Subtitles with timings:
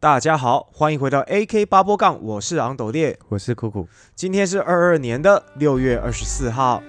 [0.00, 3.18] 大家好，欢迎回到 AK 八波杠，我是昂斗烈。
[3.30, 6.80] 我是酷酷，今天是二二年的六月二十四号。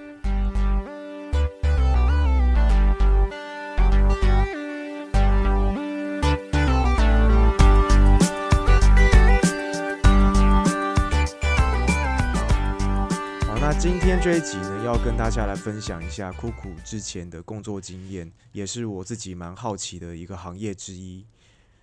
[13.48, 21.26] 好，那今天这一集呢，要跟大家来分享一下酷酷之前的工作经验，也是我自己蛮好奇的一个行业之一。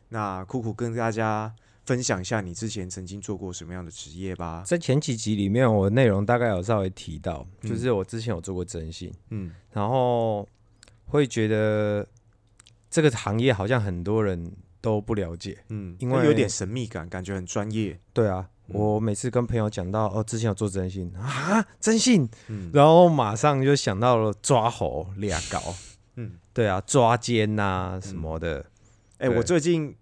[0.09, 1.53] 那酷酷跟大家
[1.85, 4.63] 分享一下你之前曾经做过什么样的职业吧。
[4.65, 10.47] 在前几集里面，我内容大概有稍微提到，嗯就是我之前有做过征信，嗯然后
[11.05, 12.05] 会觉得
[12.89, 15.57] 这个行业好像很多人都不了解。
[15.69, 17.99] 嗯，因为有点神秘感，感觉很专业。
[18.13, 25.61] 对啊，嗯我每次跟朋友讲到哦，之前有做征信啊，征信，嗯然后马上就想到了抓猴、俩搞，
[26.15, 28.65] 嗯，对啊，抓奸呐、什么的，
[29.19, 29.95] 哎、对我最近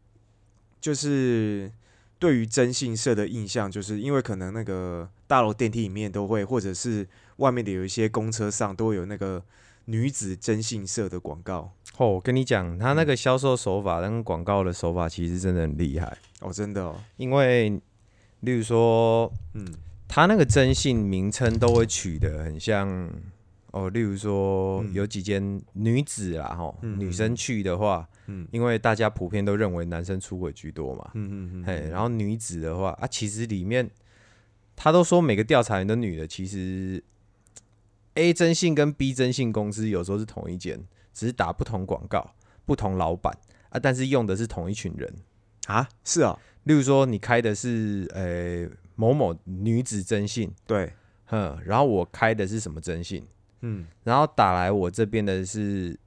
[0.85, 1.71] 就是
[2.19, 9.43] 对于征信社的印象，就是因为可能那个大楼电梯里面都会，或者是外面的有一些公车上都会有那个
[9.85, 11.71] 女子征信社的广告。
[11.97, 17.69] 哦，我跟你讲，他那嗯个销售手法跟广告的手法其实真的很厉害，哦，真的哦，因为
[18.41, 19.33] 例如说。
[19.55, 19.65] 嗯
[20.07, 23.09] 他那个征信名称都会取得很像
[23.75, 24.93] 哦，例如说嗯。
[24.93, 28.47] 有几间女子啦，哈、嗯女生去的话，嗯。
[28.51, 33.89] 因为大家普遍都认为男生出轨居多嘛，嗯嗯嗯，嘿，然后女子的话啊，其实里面
[34.75, 37.03] 他都说每个调查员的女的，其实
[38.13, 40.81] A 征信跟 B 征信公司有时候是同一间，
[41.13, 42.33] 只是打不同广告、
[42.65, 43.37] 不同老板
[43.69, 45.13] 啊，但是用的是同一群人。
[45.67, 50.93] 啊，是啊，例如说，你开的是呃某某女子征信，对，
[51.25, 53.25] 哼，然后我开的是什么征信，
[53.65, 55.97] 嗯，然后打来我这边的是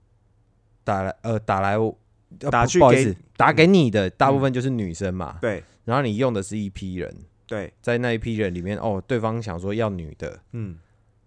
[0.85, 1.99] 打来呃打来我
[2.41, 5.63] 呃打去给不不好意思打给你的大部分就是女生嘛，对。
[5.85, 7.13] 然后你用的是一批人，
[7.47, 10.79] 对，在那一批人里面哦，对方想说要女的，嗯。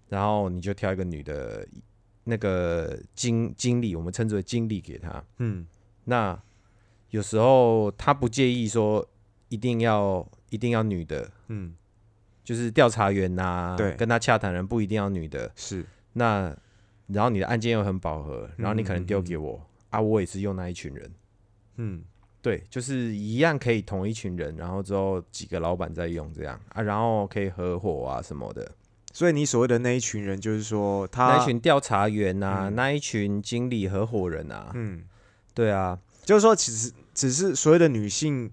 [0.07, 1.67] 然后你就挑一个女的
[2.25, 5.65] 那个经经理，我们称之为经理给他，嗯。
[6.03, 6.39] 那
[7.09, 9.05] 有时候他不介意说
[9.49, 11.31] 一定要一定要女的。
[11.47, 11.73] 嗯，
[12.43, 13.95] 就是调查员呐、对。
[13.95, 16.55] 跟他洽谈人不一定要女的，是，那
[17.07, 21.11] 然后你的案件又很饱和，然后你可能丢嗯给我、啊，我也是用那一群人，
[21.77, 22.03] 嗯。
[22.43, 28.67] 对，就是一样可以同一群人，然后之后几个老板在用这样啊，然后可以合伙啊什么的，
[29.13, 32.75] 所以你所谓的那一群人，就是说他那一群调查员啊、嗯。
[32.75, 35.03] 那一群经理合伙人啊，嗯，
[35.53, 38.49] 对啊，就是说，其实只是所谓的女性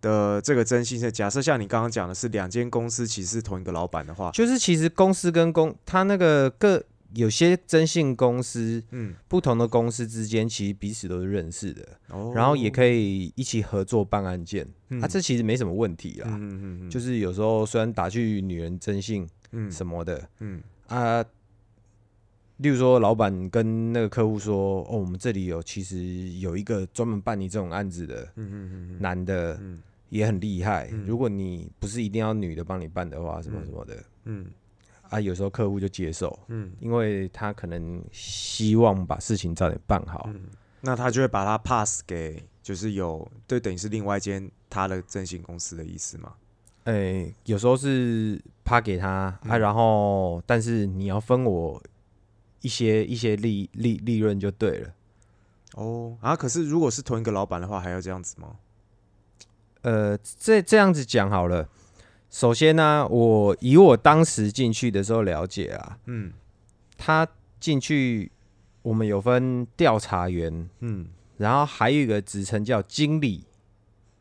[0.00, 6.80] 的这个征信社，假设像你刚刚讲的是两间公司其实是同一个老板的话，就是其实公司跟公他那个各
[7.14, 12.32] 有些征信公司嗯，不同的公司之间其实彼此都是认识的，哦。
[12.34, 14.66] 然后也可以一起合作办案件。
[14.88, 16.28] 以啊，这其实没什么问题啦。
[16.28, 19.70] 嗯嗯嗯嗯，就是有时候虽然打去女人征信嗯。
[19.70, 20.62] 什么的、嗯。
[20.88, 21.22] 啊，
[22.58, 29.82] 例如说老板跟那个客户说，哦，我们这里有其实有一个专门办理这种案子的嗯嗯嗯男的，嗯。
[30.08, 30.90] 也很厉害。
[30.92, 31.06] 嗯。
[31.06, 34.46] 如果你不是一定要女的帮你办的话，什么什么的、嗯
[35.12, 40.28] 啊，有时候客户就接受，嗯因为他可能希望把事情早点办好。
[40.32, 40.40] 嗯，
[40.80, 46.32] 那他就会把他 pass 给，就是有，对，等于是另外一间他的征信公司的意思嘛？
[46.84, 51.80] 哎、有时候是趴给他、啊，嗯然后但是你要分我
[52.62, 54.94] 一些一些利利利润就对了。
[55.74, 58.56] 哦啊，可是如果是同一个老板的话，还要这样子吗？
[59.82, 61.68] 呃，这这样子讲好了。
[62.32, 66.32] 首先呢，我以我当时进去的时候了解啊，嗯。
[66.96, 67.26] 他
[67.60, 68.30] 进去
[68.82, 71.06] 我们有分调查员，嗯，
[71.36, 73.44] 然后还有一个职称叫经理。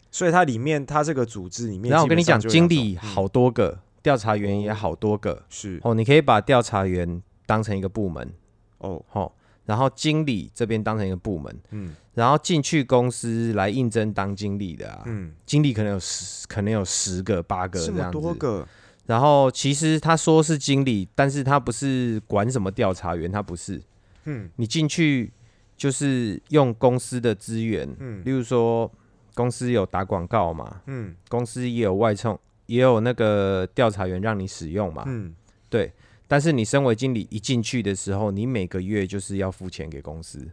[0.10, 5.32] 所以它里面它这个组织里面，然后我跟你讲，经理好多个，调查员也好多个。
[5.34, 5.80] 嗯是。
[5.84, 8.34] 哦，你可以把调查员当成一个部门，
[8.80, 9.32] 哦，哦，
[9.66, 18.20] 然后经理这边当成一个部门，嗯然后进去公司来应征当经理的啊，嗯，经理可能有十，可能有十个、八个这样子。
[18.20, 18.68] 多个，
[19.06, 23.82] 然后其实他说是经理，但是他不是管什么调查员，他不是。
[24.26, 25.32] 嗯你进去
[25.78, 28.91] 就是用公司的资源，嗯例如说
[29.34, 35.34] 公司有打广告嘛，嗯公司也有外送，也有那个调查员让你使用嘛，嗯，
[35.70, 35.94] 对。
[36.32, 40.50] 但是你身为经理一进去的时候，你每个月就是要付钱给公司，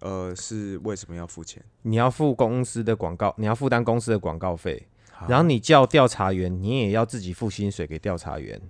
[0.00, 1.64] 呃，是为什么要付钱？
[1.82, 4.88] 你要付公司的广告，你要负担公司的广告费，
[5.28, 8.60] 然后啊你叫调查员，你也要自己付薪水给调查员。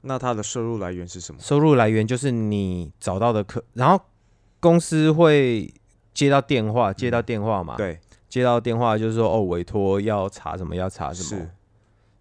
[0.00, 1.40] 那他的收入来源是什么？
[1.40, 4.04] 收入来源就是你找到的客，然后
[4.58, 5.72] 公司会
[6.12, 11.40] 接到电话，接到电话嘛，对，接到电话就是说哦，委托要查什么，要查什么。
[11.40, 11.50] 是，，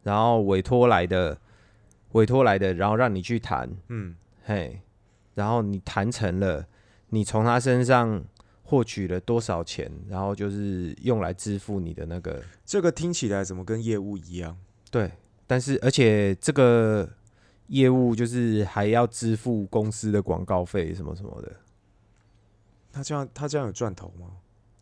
[0.03, 1.37] 然后委托来的，
[2.13, 4.81] 委托来的，然后让你去谈，嗯，嘿，
[5.35, 6.65] 然后你谈成了，
[7.09, 8.23] 你从他身上
[8.63, 14.57] 获取了多少钱，然后就是用来支付你的那个这个听起来怎么跟业务一样？
[14.89, 15.11] 对，
[15.45, 17.09] 但是而且这个
[17.67, 21.51] 业务就是还要支付公司的广告费什么什么的。
[22.91, 24.27] 他这样他这样有赚头吗？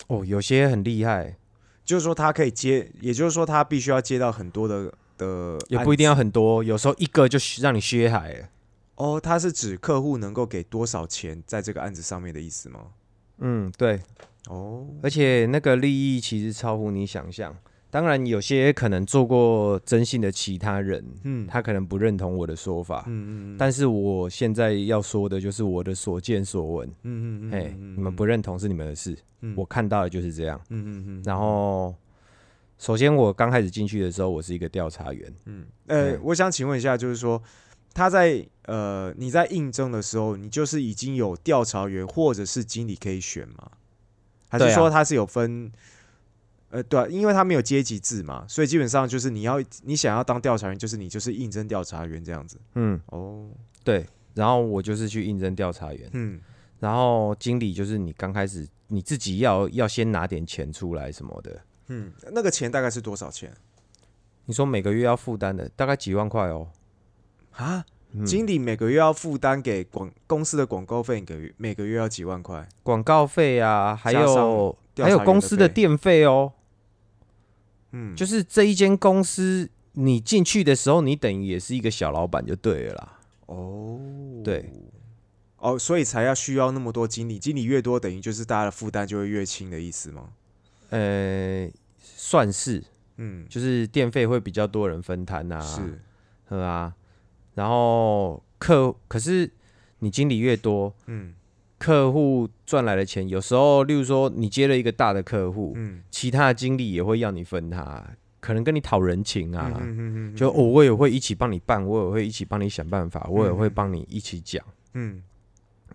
[0.08, 1.38] 哦，有些很厉害，
[1.84, 8.50] 就是说他可以接，也就是说他必须要接到很多的的，也不一定要很多，有时候一个就让你削海了。
[8.96, 12.80] 哦，他是指客户能够给多少钱在这个案子上面的意思吗？
[13.38, 14.02] 嗯，对，
[14.48, 17.56] 哦，而且那个利益其实超乎你想象。
[17.92, 26.88] 当然，有些可能做过征信的其他人，嗯，他可能不认同我的说法，嗯嗯嗯，但是我现在要说的就是我的所见所闻。
[27.02, 30.62] 嗯嗯嗯，嘿，嗯你们不，认同是你们的事，嗯我看到的就是这样。
[30.70, 31.96] 嗯嗯嗯，然后，
[32.80, 37.40] 首先我刚开始进去的时候，我是一个调查员，嗯，呃，我想请问一下，就是说
[37.94, 43.70] 他在呃你在应征的时候，你就是已经有调查员或者是经理可以选吗？
[44.48, 45.72] 还是说他是有分？
[46.72, 52.58] 呃，对、啊，因为他没有阶级制嘛，所以基本上就是你要你想要当调查员，就是你就是应征调查员这样子。
[52.76, 53.50] 嗯，哦，
[53.84, 54.06] 对。
[54.36, 56.40] 然后我就是去应征调查员，嗯
[56.80, 61.60] 然后经理就是你刚开始你自己要要先拿点钱出来什么的。
[61.90, 63.54] 嗯，那个钱大概是多少钱
[64.46, 66.70] 你说每个月要负担的大概几万块哦。
[67.52, 67.86] 啊？
[68.12, 76.54] 嗯经理每个月要负担给广公司的广告费，每个月每个月要几万块，广告费啊，还有还有公司的费电费哦。
[77.92, 83.20] 嗯，就是这一间公司，你进去的时候，你等于也是一个小老板就对了啦。
[83.46, 84.00] 哦，
[84.44, 84.74] 对，
[85.58, 90.30] 哦，所以才要需要那么多经理，经理越多，等于就是大家的负担就会越轻的意思吗？
[90.90, 91.70] 呃，
[92.30, 92.84] 算是，
[93.18, 95.82] 嗯，就是电费会比较多人分摊呐、是，
[96.48, 96.94] 是啊。
[97.56, 99.50] 然后客，可是
[99.98, 101.34] 你经理越多，嗯
[101.80, 108.08] 客户赚来的钱，有时候，例如说你接了一个大的客户，嗯其他的经理也会要你分他，
[108.40, 109.82] 可能跟你讨人情啊。
[109.82, 114.64] 嗯就、哦、我也会一起帮你办，我也会一起帮你想办法，我也会帮你一起讲。
[114.94, 115.24] 嗯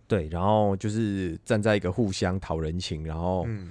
[0.09, 3.71] 对，然后就是站在一个互相讨人情，然后、嗯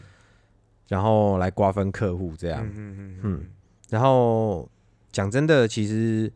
[0.93, 2.63] 然后来瓜分客户这样。
[2.63, 3.45] 嗯嗯嗯
[3.89, 4.69] 然后
[5.11, 6.31] 讲真的，其实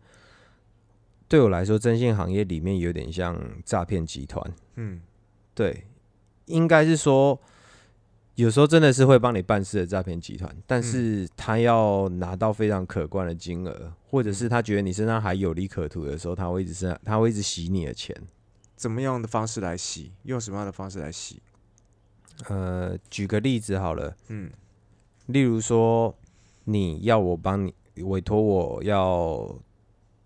[1.27, 4.51] 对我来说，征信行业里面有点像诈骗集团。
[4.73, 4.99] 嗯
[5.53, 5.85] 对，
[6.45, 7.39] 应该是说
[8.33, 18.15] 有时候真的是会帮你办事的诈骗集团，但是他要拿到非常可观的金额，或者是他觉得你身上还有利可图的时候，他会一直是他会一直洗你的钱。
[18.75, 20.13] 怎么样的方式来洗？
[20.23, 21.41] 用什么样的方式来洗？
[22.47, 24.15] 呃，举个例子好了。
[24.27, 24.51] 嗯。
[25.27, 26.15] 例如说，
[26.63, 27.73] 你要我帮你
[28.03, 29.53] 委托我要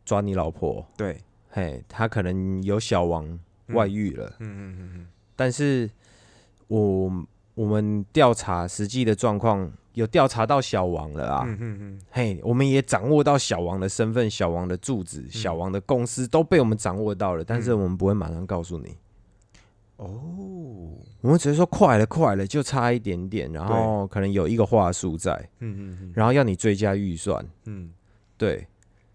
[0.06, 1.20] 抓你老婆，对，
[1.50, 5.08] 嘿，他可能有小王外遇了，嗯嗯嗯嗯。
[5.36, 5.90] 但是
[6.68, 7.26] 我
[7.56, 12.02] 我们调查实际的状况，有调查到小王了啊，嗯嗯嗯。
[12.12, 18.96] 嘿，我们也掌握到小王的身份、小王的住址、小王的公司都被我们掌握到了，但是我们不会马上告诉你，
[20.02, 26.12] 哦，我们只是说快了，快了，就差一点点，然后可能有一个话术在，嗯嗯嗯。
[26.16, 27.92] 然后要你追加预算，嗯。
[28.38, 28.68] 对。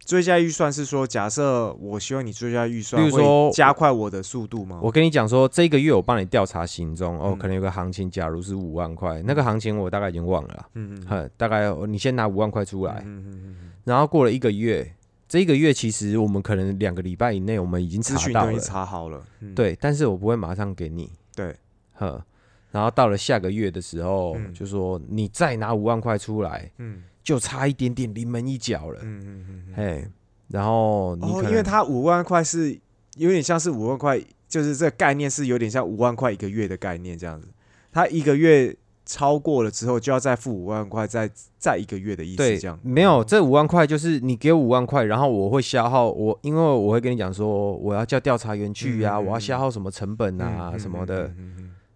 [0.05, 4.79] 追加预算是说，假设我希望你追加预算，比如说会加快我的速度吗？
[4.81, 7.39] 我跟你讲说，这个月我帮你调查行踪，哦，嗯。
[7.39, 13.57] 可能有个行情，假如是五万块，那个行情我大概已经忘了啦，嗯嗯哼，大概你先拿五万块出来，嗯嗯嗯。
[13.83, 14.89] 然后过了一个月，
[15.29, 19.25] 这一个月其实我们可能两个礼拜以内我们已经资查到了已经，查好了。
[19.41, 21.55] 嗯，对，但是我不会马上给你，对，
[21.95, 22.25] 呵，
[22.71, 24.55] 然后到了下个月的时候，嗯。
[24.55, 27.03] 就说你再拿五万块出来，嗯。
[27.25, 29.75] 就差一点点临门一脚了，嗯嗯嗯嗯。
[29.75, 30.09] 嘿，
[30.47, 32.79] 然后你哦，因为他五万块是
[33.17, 37.49] 有点像是五万块，就是这个概念是有点像五万块一个月的概念这样子。
[37.91, 38.73] 他一个月
[39.07, 42.79] 超过了之后，就要再付五万块，再再一个月的意思，对，这样。
[42.83, 51.33] 没有这五万块，就是你给五万块，然后我会消耗我，因为我会跟你讲说，我要叫调查员去啊，我要消耗什么成本啊、嗯什么的，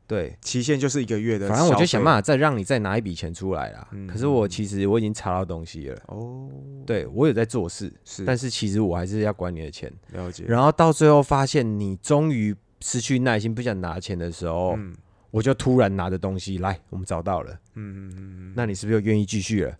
[0.06, 3.88] 对，期限就是一个月的，反正我就想办法再让你再拿一笔钱出来啦。
[3.92, 4.06] 嗯。
[4.06, 6.48] 可是我其实我已经查到东西了，哦，
[6.86, 14.94] 对我有在做事，是，但是其实我还是要管你的钱，了解，然后到最后发现你终于失去耐心，不想拿钱的时候，嗯
[15.30, 19.78] 我就突然拿着东西来，我们找到了，嗯嗯嗯嗯，那你是不是又愿意继续了？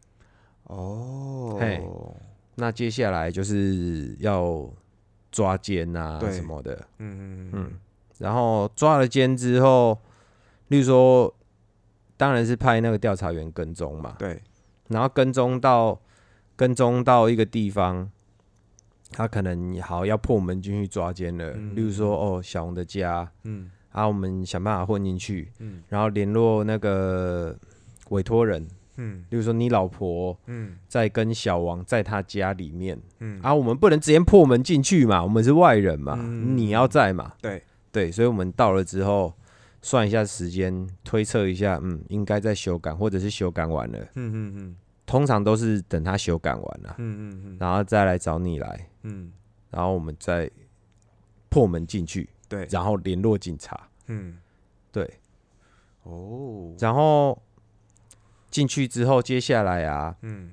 [0.65, 1.83] 哦，嘿
[2.55, 4.69] 那接下来就是要
[5.33, 6.31] 抓奸啊对。
[6.33, 7.51] 什么的，嗯嗯嗯。
[7.55, 7.73] 嗯，
[8.19, 9.99] 然后抓了奸之后，
[10.69, 11.35] 例如说
[12.17, 14.41] 当然是派那个调查员跟踪嘛，对，
[14.89, 16.01] 然后跟踪到
[16.55, 18.09] 跟踪到一个地方，
[19.11, 25.83] 他可能好要破门进去抓奸了，嗯例如说哦小红的家，嗯啊我们想办法混进去，嗯。
[25.89, 27.57] 然后联络那个
[28.09, 28.67] 委托人，
[28.97, 29.25] 嗯。
[29.31, 30.77] 例如说你老婆嗯。
[30.89, 36.57] 在跟小王在他家里面，嗯，啊我们不能直接破门进去嘛，我们是外人嘛，嗯。
[36.57, 39.33] 你要在嘛，对，对，所以我们到了之后。
[39.83, 43.99] 算一下时间，推测一下，嗯，应该在修改，或者是修改完了。
[44.15, 44.77] 嗯嗯嗯。
[45.07, 47.57] 通常都是等他修改完了，嗯嗯嗯。
[47.59, 49.33] 然后再来找你来，嗯，
[49.71, 50.51] 然后我们再
[51.49, 54.37] 破门进去，对，然后联络警察，嗯。
[54.93, 55.09] 对，
[56.03, 57.41] 哦，然后
[58.51, 60.53] 进去之后，接下来啊，嗯。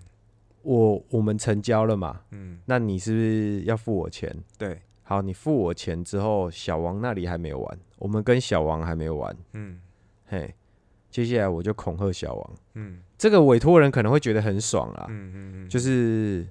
[0.61, 2.59] 我我们成交了嘛，嗯。
[2.65, 4.31] 那你是不是要付我钱？
[4.57, 9.81] 对，好，你付我钱之后，小王那里还没有完，我们跟小王还没有完，嗯。
[10.27, 10.53] 嘿，
[11.09, 13.01] 接下来我就恐吓小王，嗯。
[13.17, 16.47] 这个委托人可能会觉得很爽啊，嗯嗯嗯，就是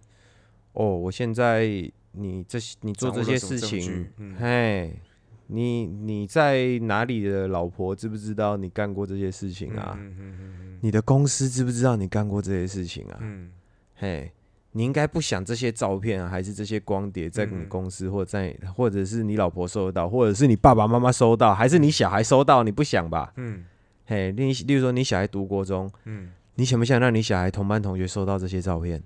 [0.73, 1.69] 哦，我现在
[2.13, 4.99] 你这些你做这些事情嘿，
[5.49, 9.97] 你你在哪里的老婆知不知道你干过这些事情啊？
[9.99, 13.19] 嗯嗯嗯你的公司知不知道你干过这些事情啊？
[13.21, 13.51] 嗯
[13.95, 14.31] 嘿，
[14.73, 22.63] 你应该不想这些照片啊，还是这些光碟在你嗯公司，或在或者是你老婆收到，或者是你爸爸妈妈收到，还是你小孩收到？
[22.63, 23.33] 你不想吧？
[23.37, 23.65] 嗯
[24.05, 29.03] 嘿，例例如说你小孩读国中，嗯，你想不想让你小孩同班同学收到这些照片？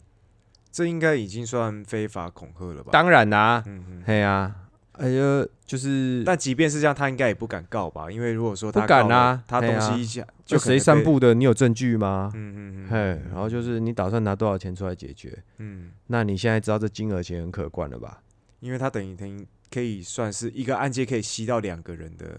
[0.73, 2.91] 这应该已经算非法恐吓了吧？
[2.93, 4.03] 当然啦、嗯嗯。
[4.05, 4.55] 嘿呀、
[5.01, 8.11] 哎呀，就是但即便是这样，他应该也不敢告吧？
[8.11, 10.79] 因为如果说他不敢啊他东西一下就谁？
[10.79, 12.31] 散布的，你有证据吗？
[12.35, 12.99] 嗯嗯嗯，嘿，
[13.31, 15.37] 然后就是你打算拿多少钱出来解决？
[15.57, 18.21] 嗯，那你现在知道这金额钱很可观了吧？
[18.61, 22.39] 因为他等于等于可以算是一个案件可以吸到两个人的，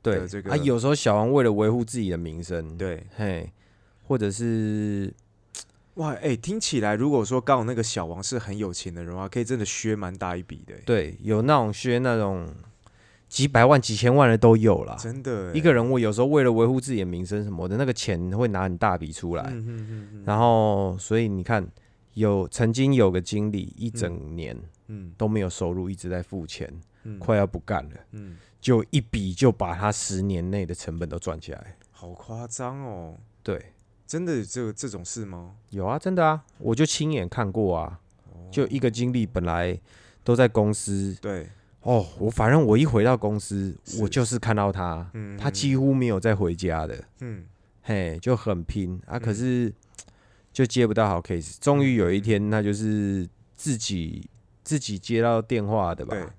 [0.00, 3.52] 对，的这个啊，有时候小王为了维护自己的名声，对，嘿，
[4.04, 5.12] 或者是
[5.96, 12.46] 哇，哎、听起来如果说刚好那个小王是很有钱的人的话，可以真的削蛮大一笔的、欸对有那种削那种
[13.28, 14.94] 几百万、几千万的都有啦。
[14.98, 19.42] 真的、欸，一个人，物有时候为了维护自己的名声什么的，那个钱会拿很大笔出来。
[19.44, 21.66] 嗯嗯嗯嗯，然后，所以你看，
[22.14, 24.56] 有曾经有个经理一整年
[24.88, 25.12] 嗯。
[25.16, 26.72] 都没有收入，一直在付钱，
[27.04, 27.18] 嗯。
[27.18, 27.96] 快要不干了。
[28.12, 31.76] 嗯，就一笔就把他十年内的成本都赚起来。
[31.90, 33.72] 好夸张哦，对，
[34.06, 35.56] 真的有这个这种事吗？
[35.70, 38.00] 有啊，真的啊，我就亲眼看过啊。
[38.32, 39.78] 哦就一个经理本来
[40.22, 41.48] 都在公司对，
[41.82, 47.44] 哦，我反正我一回到公司，我就是看到他，嗯，他几乎没有再回家的，嗯
[47.82, 49.18] 嘿，就很拼啊。
[49.18, 49.70] 嗯可是
[50.52, 54.24] 就接不到好 case，终于有一天他就是自己
[54.62, 56.30] 自己接到电话的对吧，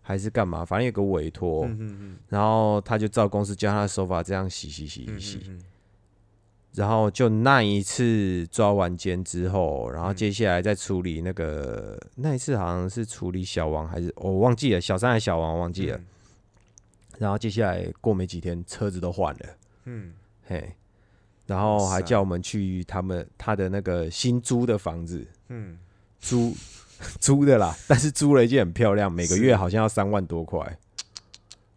[0.00, 0.64] 还是干嘛？
[0.64, 5.60] 反正有个委托，嗯嗯嗯然后他就照公司教他的手法这样洗洗洗嗯洗
[6.74, 10.14] 然后就那一次抓完奸之后，然后嗯。
[10.14, 15.96] 接下来再处理那个、那一次好像是处理小王还是我忘记了，小三还是小王忘记了。
[15.96, 16.06] 嗯。
[17.18, 19.46] 然后接下来过没几天车子都换了，
[19.84, 20.12] 嗯。
[20.46, 20.72] 嘿，
[21.46, 25.26] 然后还叫我们去他们他的那个新租的房子。
[25.48, 25.78] 嗯，
[26.18, 26.54] 租
[27.20, 30.78] 租的啦，但是租了一间很漂亮，每个月好像要三万多块。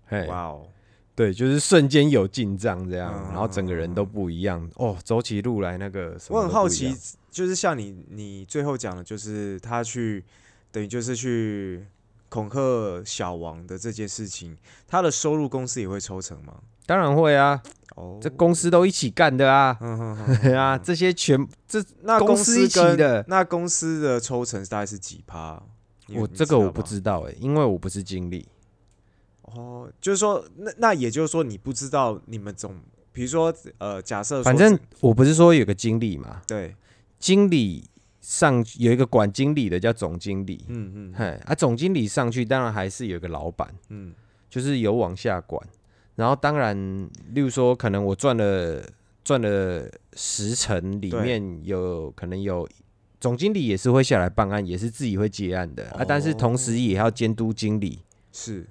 [0.06, 0.68] 嘿，哇哦，
[1.15, 10.24] 对，就是瞬间有进账这样，嗯然后整个人都不一样哦，走起路来那个什么我很好奇都不一样，，就是像你你最后讲的，就是他去
[10.72, 11.86] 等于就是去
[12.29, 16.55] 恐吓小王的这件事情，他的收入公司也会抽成吗？
[16.86, 17.62] 当然会啊，
[17.96, 25.62] 哦，这公司都一起干的啊，嗯哼哼对 啊，这些全这那公公司司一起跟的那公司的抽成大概是几趴？
[26.08, 28.46] 你我你这个我不知道哎、因为我不是经理，
[29.44, 32.76] 哦，就是说，那那也就是说，你不知道你们总，
[33.12, 36.76] 比如说，呃，假设反正我不是说有个经理嘛，对，
[37.20, 37.88] 经理
[38.22, 44.14] 上有一个管经理的叫总经理，嗯嗯嘿啊，总经理上去当然还是有一个老板，嗯。
[44.50, 45.68] 就是有往下管，
[46.14, 46.78] 然后当然，
[47.32, 48.88] 例如说可能我赚了
[49.24, 52.70] 赚了十成，里面有可能有。
[53.20, 57.98] 总经理也是会下来办案，也是自己会接案的、啊，但是同时也要监督经理，
[58.32, 58.64] 是，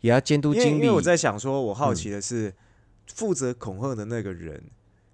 [0.00, 0.88] 也要监督经理。
[0.88, 2.54] 我在想说，我好嗯奇的是，
[3.14, 4.62] 负责恐吓的那个人，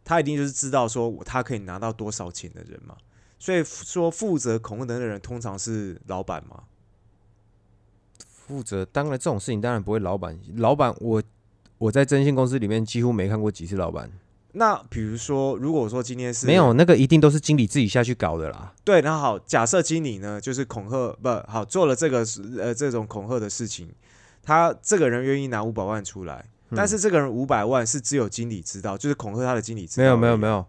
[0.05, 2.97] 他一定就是知道说他可以拿到多少钱的人嘛，
[3.39, 6.65] 所以说负责恐吓的那个人通常是老板嘛，
[8.29, 11.23] 负责，当然这种事情当然不会老板，老板我
[11.79, 14.11] 我在征信公司里面几乎没看过几次老板，
[14.53, 18.75] 那比如说，如果说今天是没有那个一定都是经理自己下去搞的啦。
[18.85, 22.25] 对，那好，假设经理呢就是恐吓，不好做了这个
[22.59, 23.89] 呃这种恐吓的事情，
[24.45, 30.05] 他这个人愿意拿五百万出来，但是这个人五百万是只有经理知道，就是恐吓他的经理知道。
[30.05, 30.67] 没有没有有没有，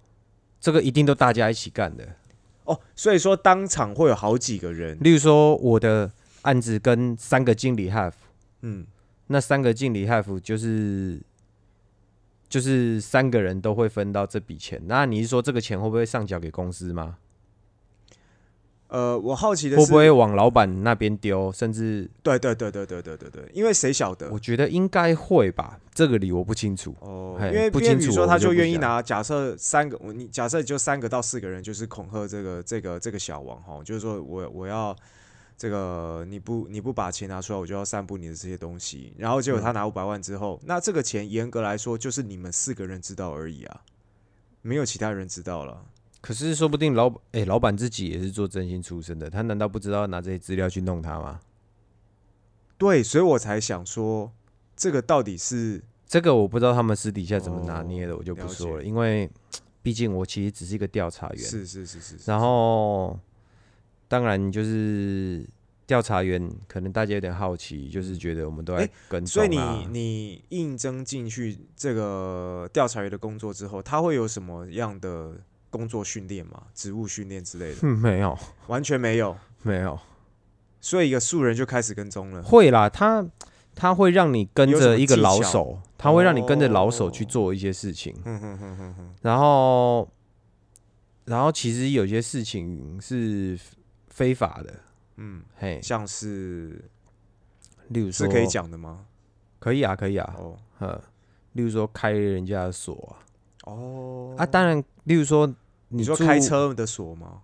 [0.60, 2.08] 这个一定都大家一起干的。
[2.64, 6.10] 哦，所以说当场会有好几个人，例如说我的
[6.42, 8.14] 案子跟三个经理 have，
[8.62, 8.88] 嗯，
[9.28, 11.20] 那三个经理 have 就是
[12.50, 14.82] 就是三个人都会分到这笔钱。
[14.86, 17.18] 那你是说这个钱会不会上缴给公司吗？
[18.96, 21.52] 呃，我好奇的是，会不会往老板那边丢？
[21.52, 24.40] 甚至对对对对对对对对，因为谁晓得我？
[24.40, 26.96] 觉得应该会吧，这个理我不清楚。
[27.02, 34.96] 哦，因为不清楚说他就愿意拿，假设三个，我你假设就三个到四个人，就是恐吓这个这个这个小王哈，就是说我我要
[35.58, 39.14] 这个你不你不把钱拿出来，我就要散布你的这些东西。
[39.18, 43.82] 然后结果他拿五百万之后，那这个钱严格来说就是你们四个人知道而已啊，
[44.62, 45.84] 没有其他人知道了。
[46.26, 51.40] 可是说不定老哎、老板自己也是做真心出身的，他难道不知道拿这些资料去弄他吗？
[52.80, 54.32] 对，所以我才想说，
[54.76, 59.30] 这个到底是这个我不知道他们私底下怎么拿捏的，哦我就不说了，解因为
[59.84, 61.38] 毕竟我其实只是一个调查员。
[61.38, 63.20] 是是是是，是然后，
[64.08, 65.48] 当然就是
[65.86, 75.34] 调查员，可能大家有点好奇，就是觉得我们都在跟所以你你应征进去这个调查员的工作之后，他会有什么样的
[75.76, 76.64] 工作训练吗？
[76.74, 77.80] 职务训练之类的？
[77.82, 78.38] 嗯没有。
[78.68, 80.00] 完全没有，没有。
[80.80, 82.44] 所以一个素人就开始跟踪了。
[82.44, 83.26] 会啦，他
[83.74, 88.16] 他会让你跟着一个老手，他会让你跟着老手哦去做一些事情，
[89.22, 90.08] 然后
[91.26, 93.60] 然后其实有些事情是
[94.10, 94.74] 非法的，
[95.18, 96.86] 嗯，嘿，像是
[97.90, 99.06] 例如说是可以讲的吗？
[99.60, 100.58] 可以啊，可以啊，哦。
[100.80, 101.02] 呃，
[101.54, 103.26] 例如说开人家的锁啊。
[103.66, 104.36] 哦。
[104.38, 105.52] 啊，啊，当然，例如说
[105.90, 107.42] 你说开车的锁吗？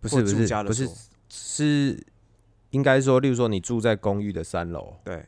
[0.00, 0.88] 不是不是不是
[1.28, 2.06] 是
[2.70, 5.24] 应该说，例如说你住在公寓的三楼，对，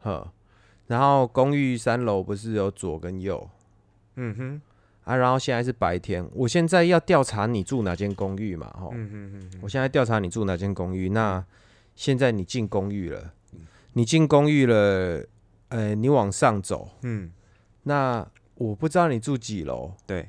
[0.00, 0.32] 呵，
[0.86, 3.50] 然后公寓三楼不是有左跟右
[4.14, 4.62] 嗯哼，
[5.04, 8.92] 啊，然后现在是白天，我现在要调查你住哪间公寓嘛，吼，
[9.60, 11.44] 我现在调查你住哪间公寓，那
[11.94, 13.32] 现在你进公寓了，
[13.94, 15.26] 你进公寓了，
[15.68, 17.30] 呃，你往上走，嗯，
[17.82, 20.26] 那我不知道你住几楼，对，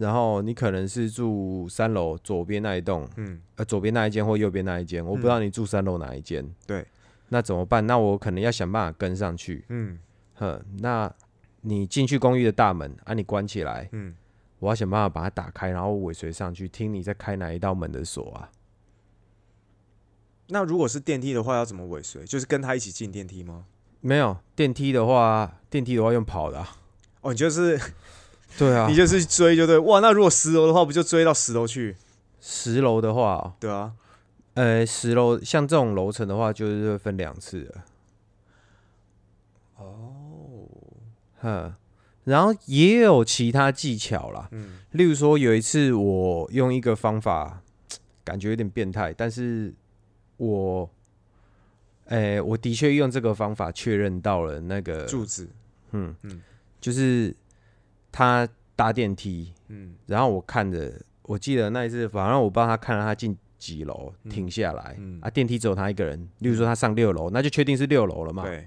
[0.00, 6.48] 然后你可能是住三楼左边那一栋，嗯呃，左边那一间或右边那一间，我不知道你住三楼哪一间。
[6.66, 6.86] 对，
[7.28, 7.86] 那怎么办？
[7.86, 9.64] 那我可能要想办法跟上去。
[9.68, 9.98] 嗯
[10.36, 11.12] 哼，那
[11.60, 14.14] 你进去公寓的大门啊，你关起来，嗯，
[14.58, 18.50] 我要想办法把它打开，然后尾随上去，听你在开哪一道门的锁啊？
[20.48, 22.24] 那如果是电梯的话，要怎么尾随？
[22.24, 23.66] 就是跟他一起进电梯吗？
[24.00, 26.76] 没有电梯的话，电梯的话用跑的、啊。
[27.20, 27.78] 哦，你就是
[28.60, 28.86] 对啊。
[28.86, 31.96] 你，就是追就对，哇，那如果十楼的话，不就追到十楼去？
[32.40, 33.92] 十楼的话哦，对啊，
[34.54, 37.74] 呃，十楼像这种楼层的话，就是会分两次的。
[39.76, 40.66] 哦，
[41.40, 41.74] 哼，
[42.24, 44.80] 然后也有其他技巧啦，嗯。
[44.90, 47.62] 例如说，有一次我用一个方法，
[48.24, 49.72] 感觉有点变态，但是
[50.36, 50.90] 我，
[52.06, 55.48] 诶、我的确用这个方法确认到了那个，柱子，
[55.92, 56.14] 嗯。
[56.22, 56.42] 嗯。
[56.80, 57.36] 就是
[58.12, 59.94] 他搭电梯，嗯。
[60.06, 60.92] 然后我看着，
[61.22, 64.30] 我记得那一次，反正我帮他看了他进几楼，嗯。
[64.30, 65.18] 停下来，嗯。
[65.20, 68.66] 啊，电梯只有他一个人，例如说他上六楼，那就确定是六楼了嘛，对，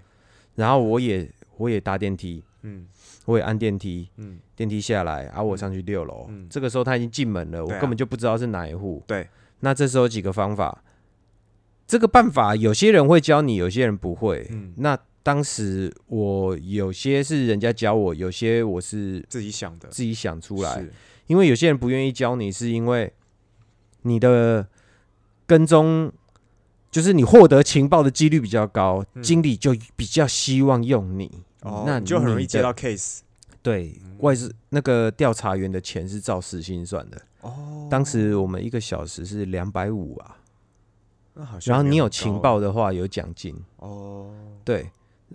[0.56, 2.88] 然后我也我也搭电梯，嗯。
[3.25, 4.38] 我也按电梯，嗯。
[4.56, 6.25] 电梯下来，啊，我上去六楼。
[6.29, 6.47] 嗯。
[6.49, 9.01] 这个时候他已经进门了，我根本就不知道是哪一户。
[9.08, 9.27] 对，
[9.62, 10.84] 那这时候有几个方法，
[11.88, 14.45] 这个办法有些人会教你，有些人不会。
[14.51, 20.86] 嗯，那当时我有些是人家教我，有些我是自己想的自己想出来。
[21.27, 23.12] 因为有些人不愿意教你，是因为
[24.01, 24.67] 你的
[25.47, 26.12] 跟踪，
[26.91, 31.43] 就是你获得情报的几率比较高，嗯经理就比较希望用你。
[31.62, 33.19] 哦，那你就很容易接到 case
[33.62, 37.88] 对，外事那个调查员的钱是照时薪算的，哦。
[37.89, 40.38] 当时我们一个小时是两百五啊，
[41.63, 43.55] 然后你有情报的话有奖金。
[43.77, 44.29] 哦，
[44.65, 44.91] 对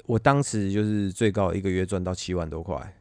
[0.07, 2.97] 我当时就是最高一个月赚到七万多块，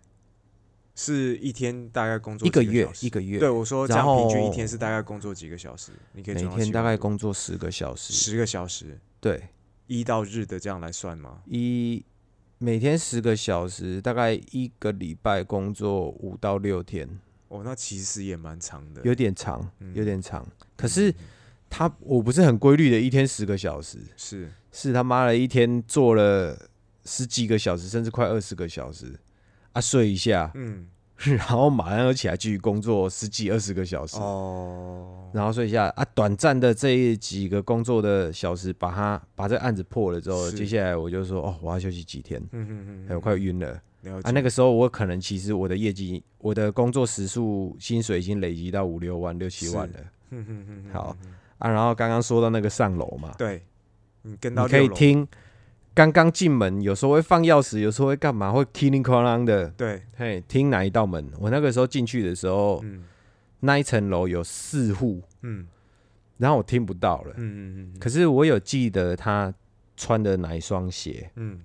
[0.95, 5.91] 是一天大概工作一个月一个月，对，我说这然样平均一天是大概工作几个小时？
[6.13, 8.13] 你可以每赚到7天大概工作十个小时。
[8.13, 9.49] 十个小时，对，
[9.85, 11.41] 一到日的这样来算吗？
[11.45, 12.03] 一
[12.57, 17.07] 每天十个小时，大概一个礼拜工作五到六天，
[17.49, 19.01] 哦，那其实也蛮长的。
[19.03, 20.45] 有点长，嗯有点长。
[20.75, 21.15] 可是嗯
[21.69, 26.57] 他我不是很规律的，一天十个小时，是是他妈的一天做了
[27.07, 29.17] 十几个小时，甚至快二十个小时。
[29.71, 30.87] 啊，睡一下，嗯。
[31.25, 35.87] 然后马上又起来继续工作十几二十个小时，哦，然后睡一下。
[35.95, 43.81] 啊，短暂的这几个工作的小时，把它把这案子破了之后，接下来我就说哦，我要休息几天，嗯嗯嗯哎，我快晕了。
[44.03, 44.29] 了啊。
[44.29, 49.99] 那个时候我可能其实我的业绩，我的工作时数、薪水已经累积到五六万、六七万了。
[50.29, 51.17] 嗯嗯嗯嗯好。
[51.57, 51.67] 啊。
[51.71, 53.63] 然后刚刚说到那个上楼嘛，对，
[54.21, 55.27] 你跟到你可以听，
[55.97, 61.27] 刚刚进门有时候会放钥匙，有时候会干嘛，会叮铃哐啷的，对，嘿，听哪一道门？
[61.39, 63.03] 我那个时候进去的时候，嗯。
[63.61, 65.65] 那一层楼有四户，嗯。
[66.37, 67.33] 然后我听不到了。
[67.37, 69.51] 嗯嗯嗯，可是我有记得他
[69.95, 71.61] 穿的哪一双鞋，嗯，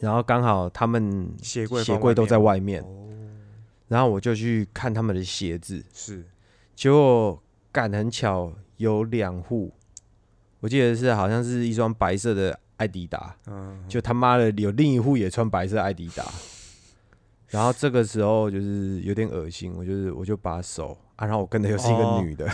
[0.00, 3.06] 然后刚好他们鞋柜鞋柜都在外面，哦，
[3.86, 6.24] 然后我就去看他们的鞋子，是，
[6.74, 9.72] 结果赶很巧有两户，
[10.58, 16.24] 我记得是好像是一双白色的艾迪达，嗯，就他妈的有另一户也穿白色艾迪达，
[17.46, 22.44] 然后这个时候就是有点恶心，我就是我就把手啊，然后我跟的又是一个哦女的，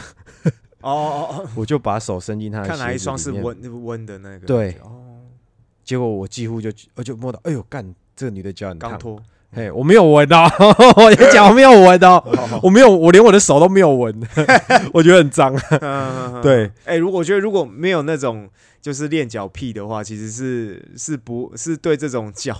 [0.82, 4.72] 哦哦哦， 我就把手伸进她的看来一双是温温的那个，对。
[4.82, 5.24] 哦，
[5.82, 10.44] 结果我几乎就我就摸到，哎呦干，这个女的脚很烫，刚脱，嘿，我没有闻到，
[10.96, 12.22] 我先讲我没有闻到，
[12.62, 14.14] 我没有，我连我的手都没有闻，
[14.92, 15.54] 我觉得很脏。
[15.80, 18.48] 嗯，对，哎，如果我觉得如果没有那种
[18.80, 22.54] 就是练脚癖的话，其实是是不是对这种脚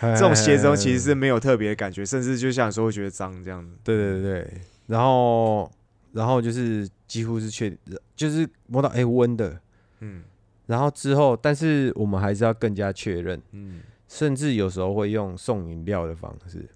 [0.00, 4.50] 这种鞋子其实是没有特别的感觉，甚至就像说会觉得脏这样子，对对对对，
[4.88, 5.70] 然后
[6.12, 7.74] 然后就是几乎是确，
[8.14, 9.58] 就是摸到哎温的，
[10.00, 10.22] 嗯。
[10.66, 13.80] 然后之后，但是我们还是要更加确认，嗯，
[14.14, 16.68] 甚至有时候会用送饮料的方式，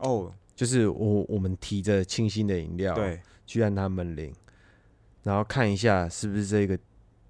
[0.00, 4.30] 哦，就是我我们提着清新的饮料，，对，去按他们领，
[5.22, 6.78] 然后看一下是不是这个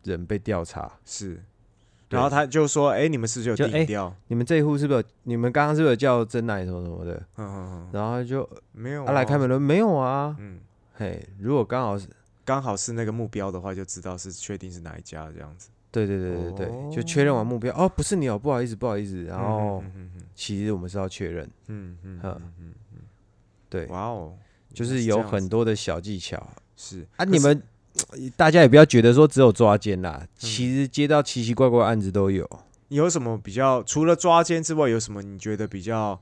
[0.03, 0.99] 人被调查。
[1.05, 1.40] 是。
[2.09, 4.14] 然后他就说：“哎，你们是不是有就哎订饮料？
[4.27, 5.05] 你们这一户是不是有？
[5.23, 7.14] 你们刚刚是不是有叫真奶什么什么的？
[7.37, 10.37] 嗯嗯嗯，然后就没有啊来开门了，没有啊。
[10.40, 10.61] 嗯，
[10.92, 12.07] 嘿，如果刚好是，
[12.45, 15.71] 刚好是那个目标的话，就知道是确定是哪一家这样子。
[15.93, 19.23] 对对对对对，哦就确认完目标，哦，不是你哦，不好意思不好意思。
[19.25, 19.85] 然后
[20.35, 22.73] 其实我们是要确认，嗯嗯嗯。
[23.69, 24.35] 对，哇哦，
[24.73, 26.45] 就是有很多的小技巧
[26.77, 27.07] 是。
[27.17, 27.25] 啊。
[27.25, 27.63] 你们
[28.37, 30.29] 大家也不要觉得说只有抓奸啦，嗯。
[30.39, 32.49] 其实接到奇奇怪怪的案子都有。
[32.89, 36.21] 有什么比较除了抓奸之外，有什么你觉得比较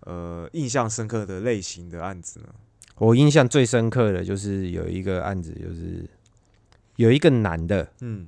[0.00, 2.46] 呃印象深刻的类型的案子呢？
[2.96, 6.04] 我印象最深刻的就是有一个案子，就是
[6.96, 8.26] 有一个男的，嗯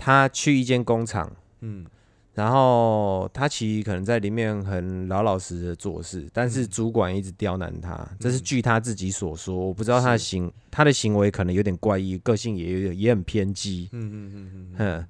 [0.00, 1.30] 他去一间工厂。
[1.60, 1.84] 嗯
[2.32, 9.54] 然后他其实可能在里面很老老实实的做事，但是嗯主管一直刁难他，这是嗯据他自己所说。
[9.54, 13.90] 我不知道他的行他的行为可能有点怪异，个性也有也很偏激。
[13.92, 15.06] 嗯嗯嗯嗯，哼，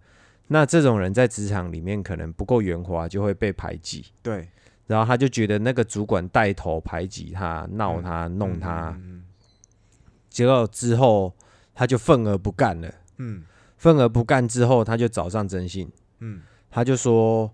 [0.49, 4.07] 那这种人在职场里面可能不够圆滑，就会被排挤。
[4.23, 4.49] 对，
[4.89, 9.23] 然后他就觉得那个主管带头排挤他、闹他、弄他，嗯
[10.31, 11.33] 结果之后
[11.75, 12.93] 他就愤而不干了。
[13.19, 13.45] 嗯
[13.81, 16.43] 愤而不干之后，他就找上征信，嗯。
[16.71, 17.51] 他就说：“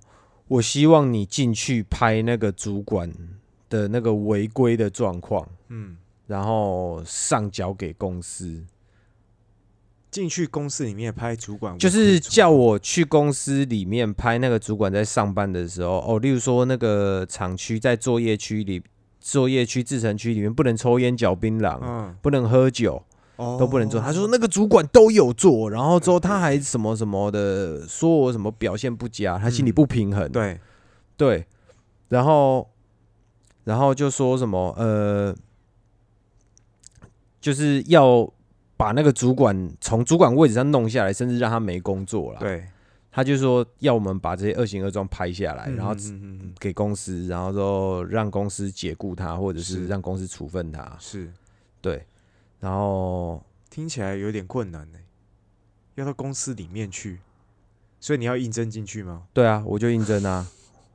[0.48, 3.10] 我希望你进去拍那个主管
[3.70, 8.62] 的那个违规的状况，嗯，然后上缴给公司，
[10.10, 18.82] 进去公司里面拍主管，就是叫我去公司里面拍那个主管在上班的时候，哦，例如说那个厂区在作业区里，
[19.18, 22.14] 作业区制程区里面不能抽烟、嚼槟榔，嗯。
[22.20, 23.02] 不能喝酒。”
[23.36, 24.00] 哦都不能做。
[24.00, 30.30] 他说那个主管都有做，然后之后他还什么什么的，说我什么表现不佳，他心里不平衡。
[30.30, 30.60] 对，
[31.16, 31.46] 对，
[32.08, 32.68] 然后
[33.64, 35.34] 然后就说什么呃，
[37.40, 38.30] 就是要
[38.76, 42.66] 把那个主管从主管位置上弄下来，甚至让他没工作了。，对，
[43.10, 45.94] 他就说要我们把这些恶行恶状拍下来，然后
[46.58, 49.86] 给公司，然后说让公司解雇他，或者是是。
[49.86, 50.96] 让公司处分他。
[50.98, 51.32] 是。
[51.80, 52.04] 对，
[52.60, 54.98] 然后听起来有点困难呢，
[55.94, 57.20] 要到公司里面去，
[58.00, 59.26] 所以你要应征进去吗？
[59.32, 60.46] 对啊，我就应征啊，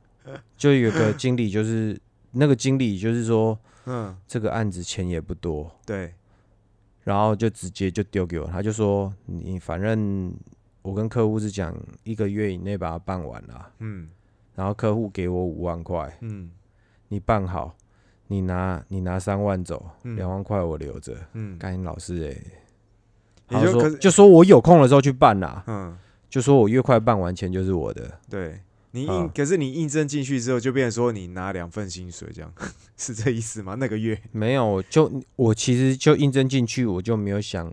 [0.56, 1.98] 就有个经理，就是
[2.32, 6.14] 那个经理，就是说嗯，这个案子钱也不多，对，
[7.04, 10.34] 然后就直接就丢给我，他就说你反正
[10.82, 14.10] 我跟客户是讲一个月以内把它办完了，嗯。
[14.54, 16.50] 然后客户给我五万块，嗯。
[17.08, 17.74] 你办好，
[18.32, 20.16] 你拿你拿三万走，嗯。
[20.16, 21.14] 两万块我留着。
[21.34, 25.96] 嗯，甘英老师哎、也他说就可就说我有空的时候去办啦，嗯，
[26.30, 28.18] 就说我越快办完钱就是我的。
[28.30, 28.58] 对。
[28.94, 32.52] 你应，嗯可是你应征进去之后，就变成说你拿两份薪水，这样
[32.98, 33.74] 是这意思吗？
[33.76, 37.72] 那个月，没有，就我其实就应征进去，我就没有想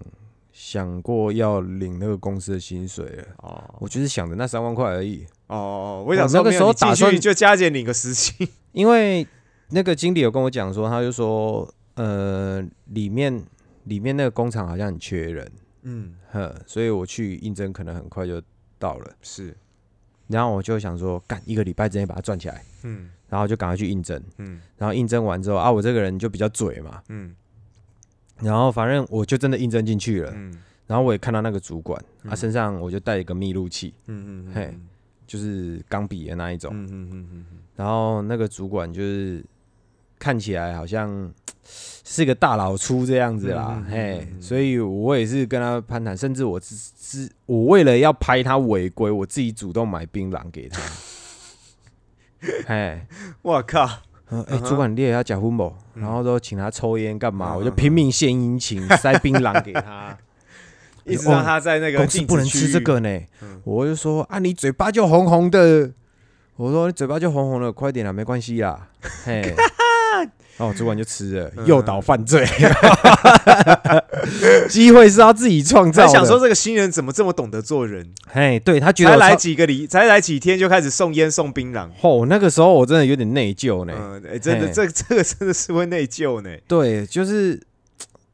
[0.53, 3.23] 想过要领那个公司的薪水了。
[3.39, 3.61] 哦。
[3.79, 9.27] 我就是想着那三万块而已，哦哦，我想说我那个时候打算去就加减领个实薪，因为
[9.69, 13.43] 那个经理有跟我讲说，他就说，呃，里面
[13.85, 15.51] 里面那个工厂好像很缺人，
[15.83, 18.41] 嗯，呵，所以我去应征可能很快就
[18.77, 19.15] 到了。
[19.21, 19.55] 是，
[20.27, 24.19] 然后我就想说，干一个礼拜之内把它赚起来，嗯然后就赶快去应征。
[24.37, 27.35] 嗯然后应征完之后啊，我这个人就比较嘴嘛，嗯
[28.41, 30.31] 然后反正我就真的应征进去了。
[30.35, 34.75] 嗯然后我也看到那个主管，他、嗯身上我就带一个密录器，嗯嗯，嘿
[35.27, 36.71] 就是钢笔的那一种。
[36.73, 39.45] 嗯嗯嗯嗯然后那个主管就是
[40.19, 41.31] 看起来好像
[41.63, 50.81] 是个大老粗这样子啦，嘿所以我也是跟他攀谈，甚至我只只我为了要拍他违规，我自己主动买槟榔给他。
[52.67, 53.01] 嘿，
[53.41, 53.89] 我靠，
[54.29, 55.73] 嗯哎、嗯主管你也要假婚不？
[55.95, 57.53] 嗯然后都请他抽烟干嘛？
[57.53, 60.17] 嗯我就拼命献殷勤，塞槟榔给他。
[61.05, 63.19] 一直让他在那个公司不能吃这个呢。
[63.41, 65.91] 嗯我就说啊，你嘴巴就红红的。
[66.55, 68.89] 我说你嘴巴就红红的，快点啦，没关系啦。
[69.23, 69.55] 嘿，
[70.59, 72.45] 然后主管就吃了，嗯诱导犯罪。
[74.69, 76.07] 机会是他自己创造的。
[76.07, 81.89] 才想说这个新人怎么这么懂得做人，嘿，对他觉得才来几个礼，才来几天就开始送烟送槟榔。
[82.01, 83.93] 哦，那个时候我真的有点内疚呢。
[83.97, 87.59] 嗯，哎，真的，这这个真的是会内疚呢，对，就是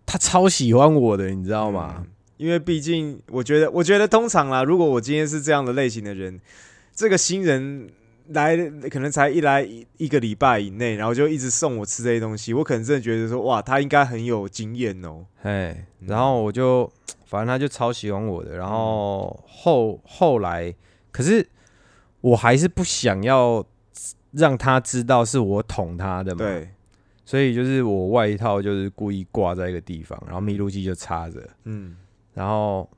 [0.06, 2.04] 他超喜欢我的，你知知道吗？？
[2.38, 6.42] 因为毕竟，我觉得，我觉得通常啦，如果我今天是这样的类型的人，
[6.94, 7.88] 这个新人
[8.30, 8.56] 来
[8.90, 15.26] 可能才一来一一个礼拜以内，然后就一直送我吃这些东西，我可能真的觉得说，哇，他应该很有经验哦。
[15.44, 16.08] 哎，嗯。
[16.08, 16.92] 然后我就
[17.26, 20.74] 反正他就超喜欢我的，然后后后来，
[21.12, 21.48] 可是
[22.22, 23.66] 我还是不想要
[24.32, 26.70] 让他知道是我捅他的嘛，，对，
[27.26, 31.96] 所以就是我外套就是故意挂在一个地方，然后密录器就插着，嗯。
[32.34, 32.90] 然后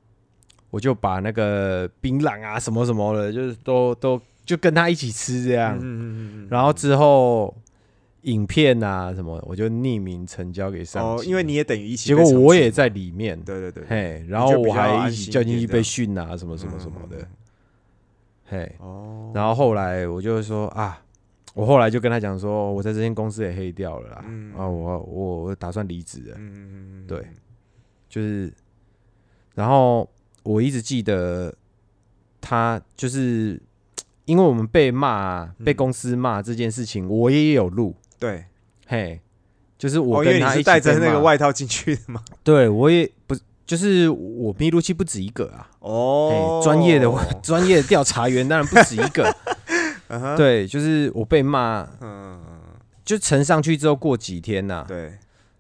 [0.72, 7.54] 我就把那个槟榔啊什么什么的，就是都都就跟他一起吃这样，嗯嗯嗯嗯然后之后
[8.22, 17.28] 影片啊什么，我就匿名成交给上哦，因为你也等于一起结果我也在里面，对对对，嘿，然后我还一起叫进去被训啊，什么嗯什么什么的，嗯
[18.46, 21.04] 嘿，哦，然后后来我就说啊，
[21.54, 24.54] 我后来就跟他讲说，我在这间公司也黑掉了啦，嗯。
[24.56, 26.38] 啊，我我我打算离职了，
[27.06, 27.22] 对。
[28.08, 28.54] 就是，
[29.54, 30.10] 然后
[30.44, 31.54] 我一直记得
[32.40, 33.62] 他就是。
[34.28, 38.46] 因为我们被骂、被嗯公司骂这件事情，我也有录，对，
[38.86, 39.20] 嘿，
[39.78, 43.36] 就是我哦，因为你是跟他一起被带着那个外套进去的嘛，对我也不
[43.66, 46.60] 就是我密录器不止一个啊，哦。
[46.62, 47.10] 哎，，专业的
[47.42, 49.34] 专业的调查员当然不止一个，
[50.36, 52.40] 对，就是我被骂，嗯，
[53.06, 55.14] 就呈上去之后过几天呐、对，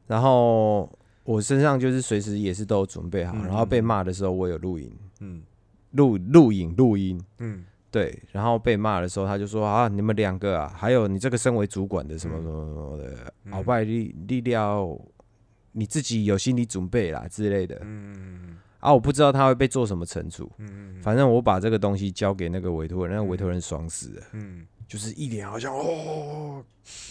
[0.08, 0.89] 然后
[1.23, 5.41] 我身上就是随时也是都有准备好，嗯然后被骂的时候我有录音、嗯。
[5.91, 7.63] 录录影、录音，嗯
[7.98, 13.54] 对，然后被骂的时候他就说啊，你们两个啊，还有你这个身为主管的什么什么什么的，嗯。
[13.54, 14.96] 鳌拜力力量，
[15.72, 20.52] 你自己有心理准备啦之类的，嗯啊，我不知道他会被做什么惩处。
[20.60, 26.64] 嗯反正我把这个东西交给那个委托人，那个委托人爽死了，嗯，就是一脸好像哦，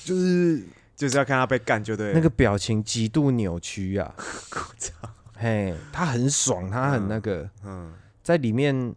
[0.05, 0.62] 就是
[0.94, 4.14] 就是要看他被干就对，那个表情极度扭曲啊。
[4.55, 4.92] 我操，
[5.37, 7.92] 嘿，他很爽，他很那个，嗯。
[8.22, 8.92] 在里面，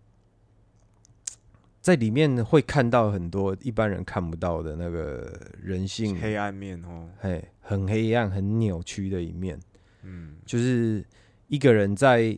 [1.82, 9.60] 在里面会看到很多一般人看不到的那个人性，黑暗面哦，嘿，很黑暗、很扭曲的一面。
[10.02, 11.06] 嗯就是
[11.48, 12.38] 一个人在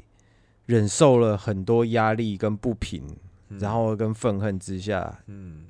[0.66, 3.04] 忍受了很多压力跟不平，
[3.50, 5.66] 嗯然后跟愤恨之下，嗯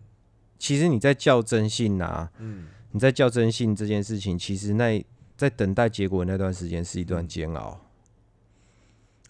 [0.60, 5.04] 其实你在较真性啊，嗯你在较真性这件事情，其实那
[5.38, 7.80] 在等待结果那段时间是一段煎熬。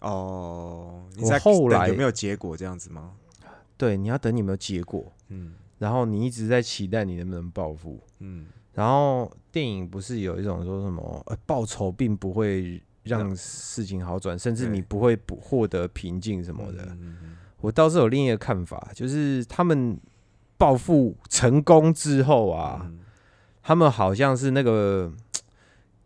[0.00, 3.12] 哦，你在后来有没有结果这样子吗？
[3.82, 7.98] 对，你要等有没有结果，嗯然后你一直在期待你能不能报复。
[8.20, 16.84] 嗯然后电影不是有一种说什么，呃，报仇并不会让事情好转，甚至你不会不获得平静什么的。
[16.92, 19.98] 嗯嗯我倒是有另一个看法，就是他们
[20.56, 23.00] 报复成功之后啊，嗯
[23.64, 25.12] 他们好像是那个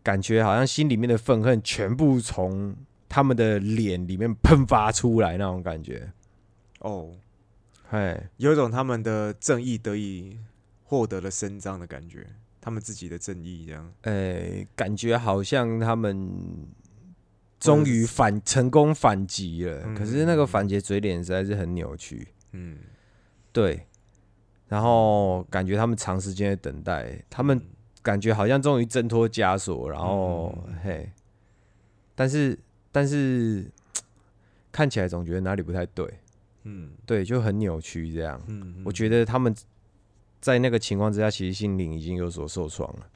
[0.01, 2.75] 感觉，好像心里面的愤恨全部从
[3.07, 6.11] 他们的脸里面喷发出来那种感觉。
[6.79, 7.11] 哦，
[7.91, 10.37] 哎，有一种他们的正义得以
[10.83, 12.27] 获得了伸张的感觉，
[12.59, 13.93] 他们自己的正义这样。
[14.01, 16.67] 哎，感觉好像他们
[17.59, 19.95] 终于反成功反击了，嗯。
[19.95, 22.27] 可是那个反击嘴脸实在是很扭曲。
[22.51, 22.77] 嗯，
[23.51, 23.85] 对，
[24.67, 27.59] 然后感觉他们长时间的等待，他们
[28.01, 30.75] 感觉好像终于挣脱枷锁，然后、嗯。
[30.83, 31.11] 嘿，
[32.15, 32.57] 但是
[32.91, 33.69] 但是
[34.71, 36.19] 看起来总觉得哪里不太对，
[36.67, 38.41] 嗯对，就很扭曲这样。
[38.47, 39.55] 嗯，我觉得他们
[40.41, 43.07] 在那个情况之下，其实心灵已经有所受创了。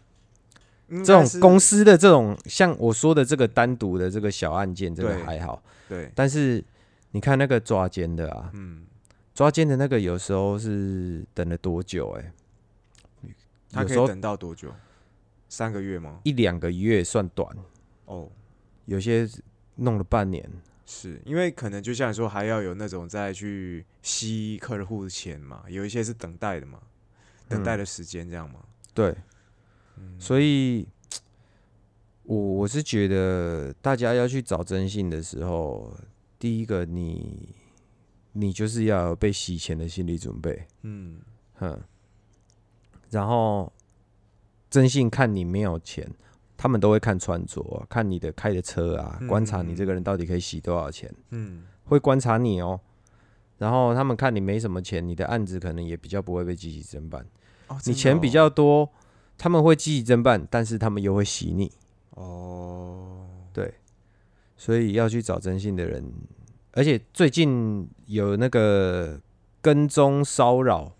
[1.06, 6.62] 这种公司司的这种像我说的这个单独的这个小案件，这个还好，对，但是
[7.12, 8.86] 你看那个抓奸的啊，嗯，
[9.34, 12.32] 抓奸的那个有时候是等了多久、欸？
[13.22, 14.70] 有时候他可以等到多久？
[15.48, 16.20] 三个月吗？
[16.24, 17.48] 一两个月算短，
[18.06, 18.30] 哦，
[18.86, 19.28] 有些
[19.76, 20.50] 弄了半年。
[20.94, 26.82] 是因为可能就像你说，还要有那种再去吸客户的钱嘛，有一些是等待的嘛，
[27.48, 28.60] 等待的时间这样嘛。
[28.94, 29.16] 对，
[29.96, 30.20] 嗯。
[30.20, 30.86] 所以
[32.24, 35.96] 我我是觉得大家要去找征信的时候，
[36.38, 37.56] 第一个你
[38.34, 41.22] 你就是要有被洗钱的心理准备，嗯，
[41.54, 41.82] 哼，
[43.10, 43.72] 然后
[44.70, 46.10] 征信看你没有钱，
[46.62, 52.80] 他们都会看穿着啊、看你的开的车啊，嗯观察你这个人到底可以洗多少钱，嗯，会观察你哦。
[53.58, 57.26] 然后他们看你没什么钱，你的案子可能也比较不会被积极侦办。
[57.68, 58.88] 哦，你钱比哦较多，
[59.40, 61.72] 他们会积极侦办，但是他们又会洗你。
[62.12, 63.74] 哦，对，
[64.56, 66.14] 所以要去找征信的人，
[66.74, 69.20] 而且最近有那个
[69.64, 70.92] 跟踪骚扰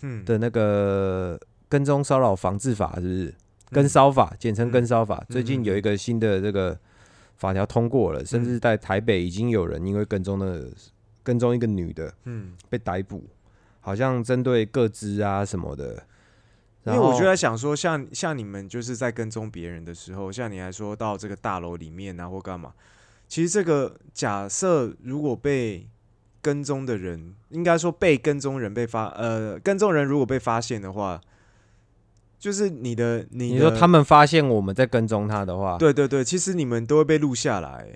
[0.00, 3.34] 嗯，的那个跟踪骚扰防治法，是不是？
[3.76, 5.22] 嗯跟骚法，简称嗯跟骚法。
[5.28, 6.78] 最嗯近有一个新的这个
[7.36, 10.68] 法条通过了，甚至在台北已经有人因为跟踪的
[11.22, 13.22] 跟踪一个女的嗯，被逮捕，
[13.80, 16.02] 好像针对各资啊什么的。
[16.86, 22.72] 因为我就在想说，像像你们就是在跟踪别人的时候，像你还说到这个大楼里面啊，或干嘛，
[23.26, 25.88] 其实这个假设如果被
[26.40, 31.20] 跟踪的人，应该说被跟踪人被发，呃，跟踪人如果被发现的话，
[32.46, 37.88] 就是你的你你说他们发现我们在跟踪他的话，对对对，其实你们都会被录下来，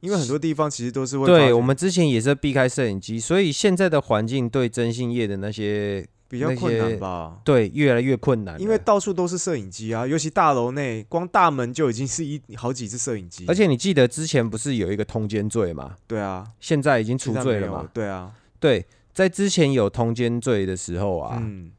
[0.00, 7.38] 因为很多地方其实都是会对我们之前也是避开摄影机，所以现在的环境对征信业的那些比较困难吧。
[7.44, 13.44] 对越来越困难，因为到处都是摄影机啊，尤其大楼内，光大门就已经是一好几只摄影机。
[13.46, 15.94] 而且你记得之前不是有一个通奸罪吗？
[16.08, 17.88] 对啊，现在已经除现在没有罪了嘛？
[17.94, 21.70] 对啊，对，在之前有通奸罪的时候啊，嗯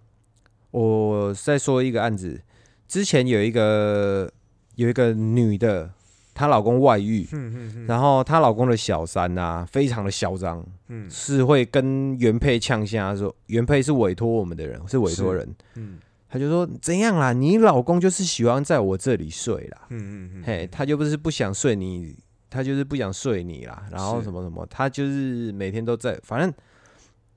[0.78, 2.40] 我再说一个案子，
[2.88, 4.32] 之前有一个
[4.76, 5.90] 有一个女的，
[6.34, 11.10] 她老公外遇，哼哼哼，然后她老公的小三呐、非常的嚣张，嗯。
[11.10, 15.98] 是会跟原配呛下说，原配是委托我们的人，是委托人，嗯。
[16.30, 17.32] 他就说怎样啦？
[17.32, 22.14] 你老公就是喜欢在我这里睡啦，嗯嗯嗯，嘿，他就不是不想睡你，
[22.50, 26.54] 他就是不想睡你啦，然后什么什么，他就是每天都在，反正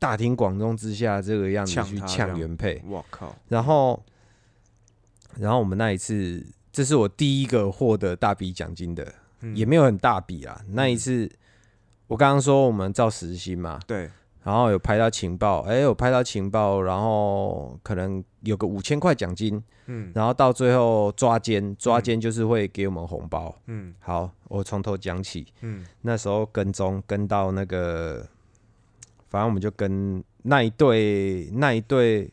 [0.01, 2.09] 大庭广众之下这个样子去呛他这样。
[2.09, 4.03] 呛原配，我靠，然后，
[5.37, 9.55] 然后我们那一次，这是我第一个获得大笔奖金的，嗯。
[9.55, 10.61] 也没有很大笔啊。
[10.71, 11.31] 那一次，
[12.07, 14.11] 我刚刚说我们照时薪嘛，对，
[14.43, 20.11] 然后有拍到情报，哎、有拍到情报，然后可能有个五千块奖金，嗯。
[20.15, 23.55] 然后到最后抓奸，抓奸就是会给我们红包。
[23.67, 23.95] 嗯。
[24.01, 25.85] 好，我从头讲起，嗯。
[26.01, 28.27] 那时候跟踪跟到那个，
[29.31, 32.31] 反正我们就跟那一对那一对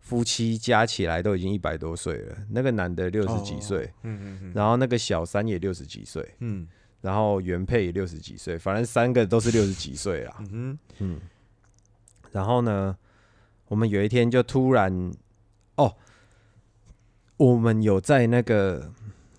[0.00, 6.66] 夫妻加起来都已经一百多岁了，那个男的六十几岁，嗯嗯嗯，然后那个小三也六十几岁，嗯。
[7.02, 10.34] 然后原配也六十几岁，反正三个都是六十几岁啦。
[10.50, 11.20] 嗯，嗯，
[12.32, 12.96] 然后呢，
[13.68, 15.12] 我们有一天就突然，
[15.76, 15.94] 哦，
[17.36, 18.92] 我们有在那个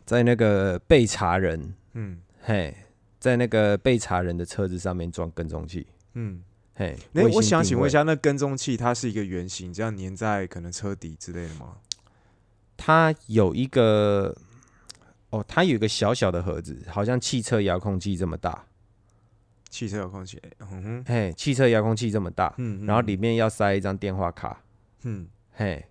[0.06, 2.22] 在那个被查人，嗯。
[2.42, 2.74] 嘿，
[3.20, 6.42] 在那个被查人的车子上面装跟踪器，嗯。
[6.78, 11.78] 嘿，哎、卫星我想请，问一下，那跟踪器它是一个圆形，这样粘在可能车底之类的吗？
[12.78, 14.36] 它有一个，
[15.32, 18.66] 哦，它有一个小小的盒子，好像汽车遥控器这么大，
[19.70, 24.62] 汽车遥控器，嗯哼，嘿，汽车遥控器这么大，嗯，然后里面要塞一张电话卡，
[25.04, 25.28] 嗯。
[25.60, 25.84] 嘿，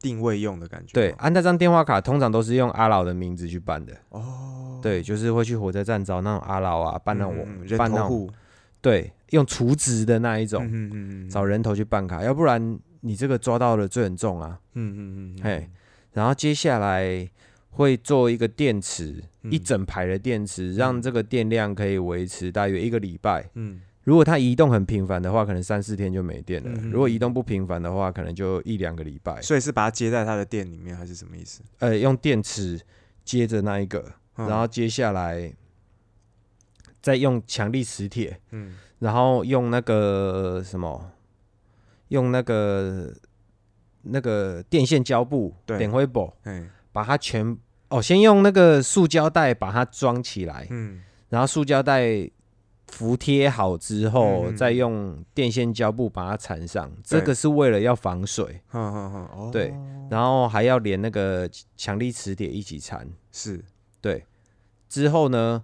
[0.00, 3.92] 定位用的感觉，对，，啊，那张电话卡通常都是用阿老的名字去办的。
[4.10, 8.30] 哦，对，就是会去火车站找那种阿老啊，办那种、嗯嗯人办那户。
[8.80, 14.58] 对，用除值的那一种，嗯嗯找人头去办卡，要不然你这个抓到了罪很重啊。
[14.74, 15.70] 嗯嗯嗯，嘿，
[16.12, 17.28] 然后接下来
[17.70, 23.48] 会做一个电池，一嗯整排的电池，让这个电量可以维持大约一个礼拜。
[23.54, 29.42] 嗯如果它移动很频繁的话，可能三四天就没电了；嗯如果移动不频繁的话，可能就一两个礼拜。
[29.42, 31.60] 所以是把它接在它的店里面，还是什么意思？
[31.80, 32.80] 呃，用电池
[33.22, 34.02] 接着那一个，
[34.36, 35.52] 嗯然后接下来
[37.02, 38.40] 再用强力磁铁。
[38.52, 41.12] 嗯然后用那个什么，
[42.08, 43.12] 用那个
[44.02, 45.78] 那个电线胶布对。
[45.78, 47.56] 点灰布，哎把它全
[47.90, 51.02] 哦，先用那个塑胶袋把它装起来，嗯。
[51.28, 52.28] 然后塑胶袋
[52.88, 54.56] 服贴好之后，嗯。
[54.56, 59.72] 再用电线胶布把它缠上，这个是为了要防水，哼哼哼，哦，对，
[60.10, 63.08] 然后还要连那个强力磁铁一起缠。
[63.30, 63.62] 是，
[64.00, 64.24] 对，
[64.88, 65.62] 之后呢，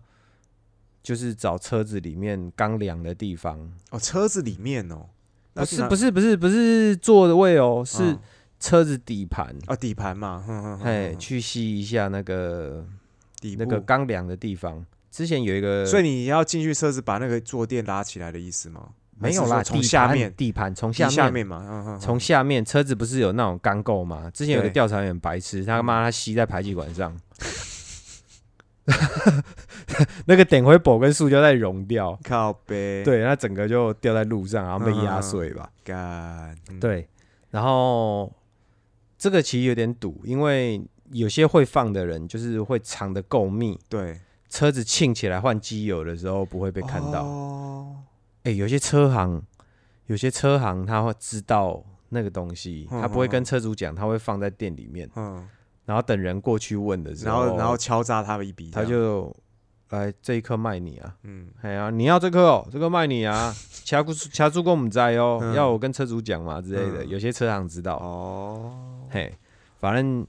[1.04, 5.06] 就是找车子里面刚凉的地方，哦，车子里面哦，
[5.52, 8.18] 不是不是是不是不是座的位哦，是嗯
[8.58, 12.86] 车子底盘，啊底盘嘛，哎，去吸一下那个
[13.38, 14.82] 底那个部刚凉的地方。
[15.10, 18.88] 之前有一个，所以你要进去车子把那个坐垫拉起来的意思吗？
[19.16, 20.32] 没有啦，从底下面？
[20.34, 21.10] 底盘从下面。
[21.14, 24.28] 下面嘛，从下面车子不是有那种钢构吗？
[24.34, 24.72] 之前有个对。
[24.72, 27.14] 调查员白痴，他妈他吸在排气管上，
[30.26, 35.70] 那个点灰箔跟塑胶袋融掉，靠背，，对，它整个就掉在路上，然后被压碎吧。
[35.82, 37.08] 干，嗯，对，
[37.50, 38.30] 然后
[39.16, 40.82] 这个其实有点堵，因为
[41.12, 47.24] 有些会放的人就是会藏的够密，对，车子沁起来换机油的时候不会被看到。
[47.24, 47.96] 哦，
[48.42, 49.42] 哎、有些车行，
[50.06, 55.48] 有些车行他会知道那个东西，嗯他不会跟车主讲，他会放在店里面，嗯，
[55.84, 59.34] 然后等人过去问的时候，然后然后敲诈他们一笔他，就
[59.90, 63.54] 来这一颗卖你啊，嗯，哎呀，你要这颗哦，这个卖你啊，
[63.84, 65.54] 掐住掐住跟我们在哦，嗯。
[65.54, 67.08] 要我跟车主讲嘛之类的，嗯。
[67.08, 68.74] 有些车行知道，哦，
[69.10, 69.32] 嘿，
[69.78, 70.26] 反正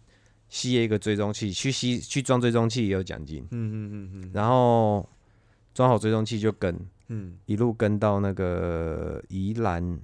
[0.50, 5.08] 吸一个追踪器，去吸去装追踪器也有奖金，嗯嗯嗯嗯，然后
[5.74, 6.78] 装好追踪器就跟
[7.08, 10.00] 嗯，一路跟到那个宜兰，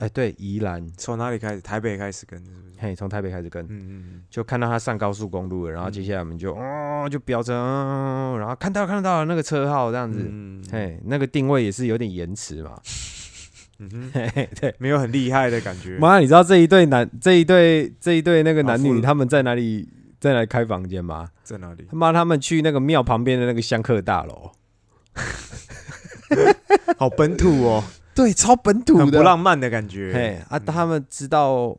[0.00, 1.60] 哎，对，宜兰，从哪里开始？
[1.60, 2.62] 台北开始跟是不是？
[2.78, 12.80] 嘿，从台北开始跟，嗯嗯就看到他上高速公路了，然后接嗯下来我们就哦就飙车，嗯然后看到看到了那个车号这样子，嗯，嘿，那个定位也是有点延迟嘛，
[13.78, 14.10] 嗯哼，
[14.58, 14.74] 对。
[14.78, 15.98] 没有很厉害的感觉。
[15.98, 19.86] 妈，你知道这一对男这一对这一对那个男女他们在哪里
[20.18, 21.28] 在哪里开房间吗？
[21.44, 21.84] 在哪里？
[21.90, 24.50] 他妈他们去那个庙旁边的那个香客大楼，
[26.96, 27.84] 好本土哦，
[28.20, 30.12] 对，超本土的，很不浪漫的感觉。
[30.12, 30.64] 嘿啊，嗯。
[30.66, 31.74] 他们知道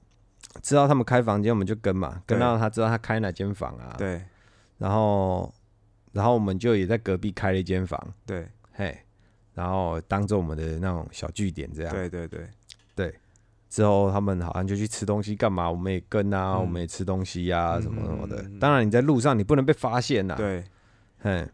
[0.63, 4.21] 知道他们开房间，我们就跟嘛，跟到他知道他开哪间房啊，，对。
[4.79, 5.53] 然后
[6.13, 8.47] 然后我们就也在隔壁开了一间房，对。
[8.73, 8.97] 嘿，
[9.53, 12.27] 然后当做我们的那种小据点这样，对对
[12.95, 13.13] 对，
[13.69, 15.69] 之后他们好像就去吃东西，干嘛？
[15.69, 16.61] 我们也跟啊，嗯。
[16.61, 18.41] 我们也吃东西呀、嗯什么什么的。
[18.41, 18.59] 嗯嗯嗯。
[18.59, 20.63] 当然你在路上你不能被发现呐、对，
[21.21, 21.45] 嗯，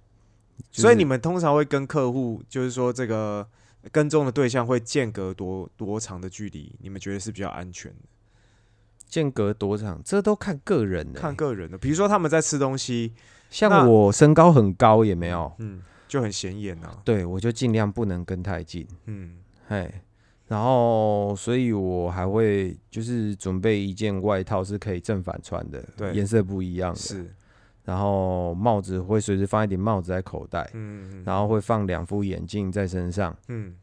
[0.72, 3.46] 就是所以你们通常会跟客户，就是说这个
[3.92, 6.76] 跟踪的对象会间隔多多长的距离？
[6.80, 8.02] 你们觉得是比较安全的？
[9.08, 13.14] 间隔多长，这都看个人的、看个人的，比如说他们在吃东西，
[13.50, 17.02] 像我身高很高也没有，嗯，就很显眼啊。
[17.06, 19.94] 对我就尽量不能跟太近，嗯嘿。
[20.50, 27.00] 然后，所以我还会就是准备一件外套是可以正反穿的，对颜色不一样的。
[27.00, 27.36] 是，
[27.88, 33.34] 然后帽子会随时放一顶帽子在口袋，嗯嗯然后会放两副眼镜在身上。
[33.48, 33.78] 嗯，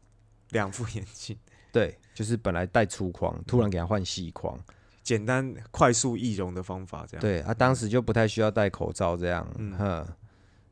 [0.51, 1.35] 两副眼镜，
[1.71, 4.55] 对，就是本来戴粗框，突然给他换细框。
[5.01, 7.21] 简单快速易容的方法，这样。
[7.21, 10.07] 对啊，当时就不太需要戴口罩这样，嗯哼。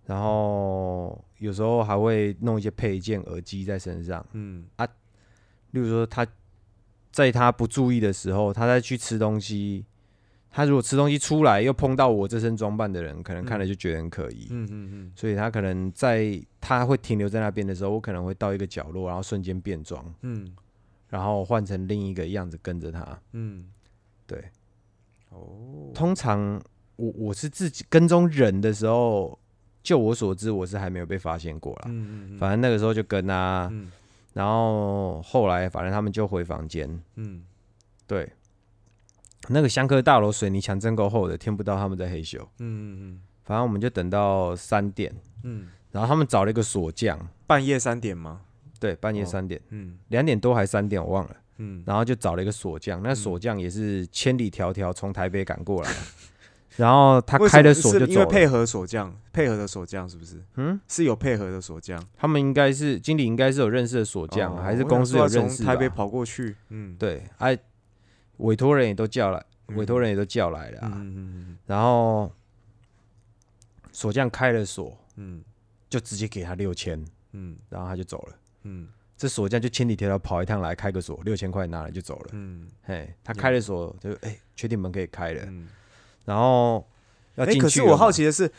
[0.06, 4.86] 然后有时候还会弄一些配件、耳机在身上，嗯啊
[5.72, 6.28] 例如说他
[7.12, 9.86] 在他不注意的时候，他在去吃东西，
[10.56, 20.56] 他如果吃东西出来又碰到我这身装扮的人，可能看了就觉得很可疑，嗯嗯嗯，所以他可能在他会停留在那边的时候，我可能会到一个角落，然后瞬间变装，嗯。
[21.10, 23.20] 然后换成另一个样子跟着他。
[23.34, 23.66] 嗯，
[24.26, 24.44] 对，
[25.30, 26.60] 哦，通常
[26.96, 29.38] 我我是自己跟踪人的时候，
[29.84, 31.82] 就我所知，我是还没有被发现过啦。
[31.86, 33.92] 嗯嗯嗯，反正那个时候就跟啊，嗯。
[34.34, 37.44] 然后后来反正他们就回房间，嗯。
[38.08, 38.28] 对，
[39.50, 42.40] 那个香客大楼水泥墙真够厚的，听不到他们在嘿咻。
[42.40, 43.22] 嗯嗯嗯。
[43.44, 45.14] 反正我们就等到三点，
[45.44, 48.40] 嗯，然后他们找了一个锁匠，半夜三点吗？
[48.80, 49.98] 对，半夜哦三点，嗯。
[50.08, 55.92] 两点多还三点我忘了，嗯，然后就找了一个锁匠，那锁匠也是千里迢迢从台北赶过来，
[56.78, 58.14] 然后他开了锁就是走了。
[58.14, 60.42] 因为配合锁匠，配合的锁匠是不是？
[60.56, 67.58] 嗯，是有配合的锁匠，他们应该是经理，应该是有认识的锁匠，哦还是公司有认识台北跑过去，嗯，对，哎、
[68.38, 69.76] 委托人也都叫来，嗯。
[69.78, 72.32] 委托人也都叫来了、啊，嗯嗯然后
[73.92, 75.44] 锁匠开了锁，嗯。
[75.90, 77.04] 就直接给他六千，
[77.34, 77.56] 嗯。
[77.70, 78.36] 然后他就走了。
[78.64, 78.88] 嗯。
[79.16, 82.30] 这锁匠就千里迢迢跑一趟来开个锁，六千块拿了就走了。
[82.32, 82.68] 嗯。
[82.84, 85.68] 嘿，他开了锁，就哎，确定门可以开了，嗯。
[86.26, 86.86] 然后
[87.36, 87.62] 要哎，进去。
[87.62, 88.52] 可是我好，奇的是，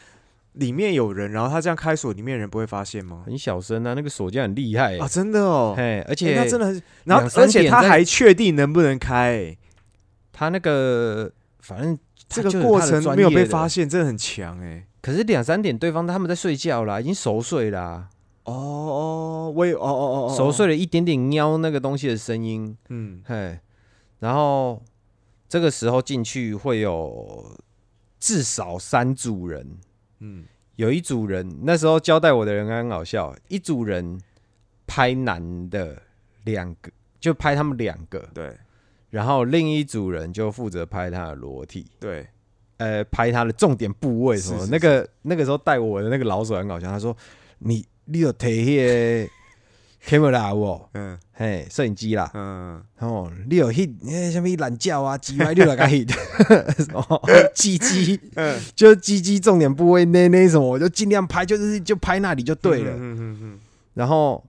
[0.52, 3.24] 里面有人，然后他这样开锁，里面人不会发现吗？
[3.26, 9.56] 很小声啊，那个锁匠很厉害、啊，真的哦，嘿，而哎且他真的很，然后而且他还确定能不能开，哎
[10.34, 14.86] 他那个反正这个过程没有被发现，真的很强哎。
[15.00, 18.10] 可是两三点对方他们在睡觉啦，已经熟睡啦。
[18.42, 23.22] 哦哦，我也哦哦哦，熟睡了一点点喵那个东西的声音，嗯。
[23.24, 23.58] 嘿，
[24.18, 24.82] 然后
[25.48, 27.56] 这个时候进去会有
[28.18, 29.78] 至少三组人，
[30.18, 30.44] 嗯。
[30.76, 34.20] 有一组人那时候交代我的人很好笑，一组人
[34.88, 36.02] 拍男的
[36.42, 38.58] 两个，就拍他们两个，对
[39.14, 42.26] 然后另一组人就负责拍他的裸体，对，
[42.78, 44.60] 呃，拍他的重点部位什么的。
[44.62, 47.16] 是是那个那个时候带我的那个老手很搞笑，他说
[47.60, 49.30] ：“你你有提迄个
[50.04, 51.16] camera 我，嗯。
[51.32, 52.82] 嘿，摄影机啦，嗯。
[52.98, 56.12] 哦，你有 hit 那什么懒觉啊，鸡歪六个 hit，
[56.92, 57.20] 哦，
[57.54, 62.90] 鸡鸡嗯，就鸡鸡重点部位那那什么，我就尽量拍，就是就拍那里就对了。
[62.90, 63.60] 嗯嗯嗯。
[63.94, 64.44] 然后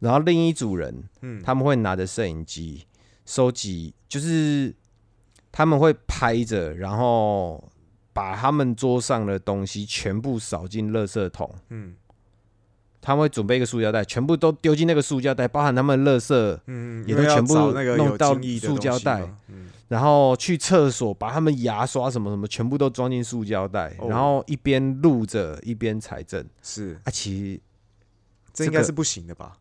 [0.00, 2.84] 然后另一组人嗯，他们会拿着摄影机
[3.24, 4.74] 收集，就是
[5.50, 7.70] 他们会拍着，然后
[8.12, 11.52] 把他们桌上的东西全部扫进垃圾桶。
[11.70, 11.96] 嗯
[13.06, 17.54] 他们会准备一个塑胶袋，全部都丢进那个塑胶袋，包含他们的垃圾，嗯，也都全部
[17.98, 26.42] 弄到塑胶袋，嗯然后去厕所把他们牙刷什么什么全部都装进塑胶袋，哦然后一边录着一边财政。
[26.62, 27.60] 是，啊，其实
[28.54, 29.52] 这应该是不行的吧？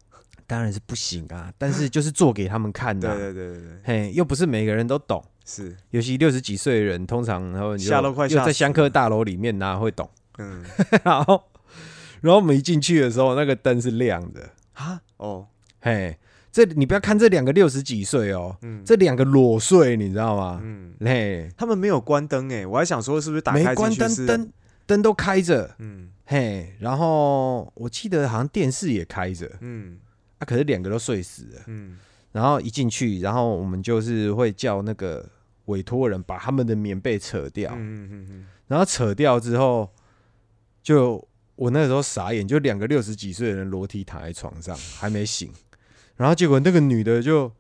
[0.54, 5.24] 当然是不行啊，但是就是做给他们看的对啊、 对对对对，嘿，又不是每个人都懂。
[5.44, 10.08] 是，尤其六十几岁的人，通常然后你就吓都快吓死又在香客大楼里面，哪会懂？
[10.38, 10.64] 嗯。
[11.04, 11.44] 然后，
[12.22, 15.48] 然后我们一进去的时候，那个灯是亮的，啊哦，
[15.82, 16.16] 嘿，
[16.52, 18.84] 这你不要看这两个六十几岁哦，嗯。
[18.86, 20.62] 这两个裸睡，你知道吗？
[20.64, 24.52] 嗯，嘿，他们没有关灯哎，我还想说是不是打没关灯，灯
[24.86, 26.12] 灯都开着，嗯。
[26.26, 29.98] 嘿，然后我记得好像电视也开着，嗯
[30.44, 31.62] 啊，可是两个都睡死了。
[31.68, 31.98] 嗯。
[32.32, 35.24] 然后一进去，然后我们就是会叫那个
[35.66, 39.90] 委托人把他们的棉被扯掉，嗯嗯嗯然后扯掉之后，
[40.82, 41.26] 就
[41.56, 45.52] 我那时候傻眼，就两个六十几岁的人裸体躺在床上 还没醒，
[46.18, 47.52] 然后结果那个女的就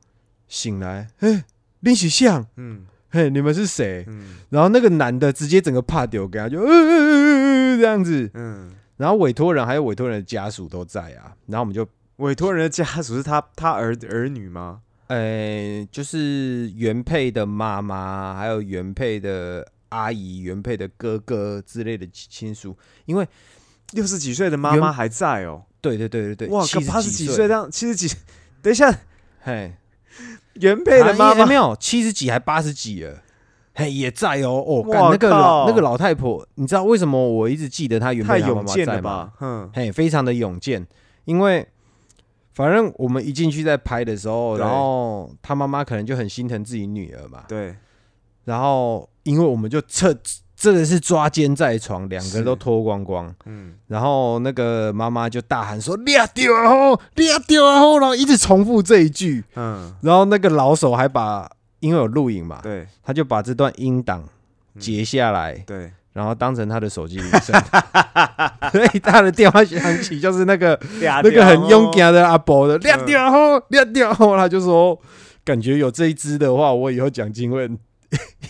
[0.47, 1.45] 醒来，哎，
[1.81, 2.85] 林许相，嗯。
[3.09, 4.03] 嘿，你们是谁？
[4.07, 4.37] 嗯。
[4.49, 11.87] 然后那个男的直接整个怕丢给他，就呃呃呃呃这样子，嗯，然后委托人还有委托人的家属都在啊，然后我们就
[12.23, 14.79] 委托人的家属是他他儿儿女吗？
[15.07, 23.27] 呃，就是原配的妈妈，还有原配的阿姨、原配的哥哥之类的亲属，因为
[23.91, 27.35] 六十几岁的妈妈还在哦，对对对对对，哇，70八十几岁。
[27.35, 28.15] 岁这样，七十几，
[28.61, 28.89] 等一下，
[29.41, 29.73] 嘿，
[30.53, 33.21] 原配的啊妈妈也没有七十几还八十几了，
[33.75, 34.63] 嘿，也在哦。
[34.65, 38.93] 哦，干哇那个老那个老太婆，你知道为什么我一直记得她原太配她妈妈在吗？
[38.93, 39.33] 了吧？
[39.39, 40.87] 哼，嘿，非常的勇健，
[41.25, 41.67] 因为
[42.53, 47.75] 反正我们一进去在拍的时候，然后他妈妈可能就很心疼自己女儿嘛，对，
[48.45, 50.15] 然后因为我们就侧
[50.55, 61.49] 真的是抓奸在床，两个人都脱光光，嗯，然后那个妈妈就大喊说：“掠掉啊吼，掠掉啊吼！”然后一直重复这一句，嗯，然后那个老手还把
[61.81, 62.87] 因为有录影嘛，对。
[63.03, 64.23] 他就把这段音档
[64.79, 67.59] 截下来，对，然后当成他的手机铃声，
[68.71, 74.99] 所以他的电话响起就是那个那那个很勇敢的阿伯的亮掉啊吼，掠掉啊吼，他就说
[75.43, 77.69] 感觉有这一支的话，我以后奖金会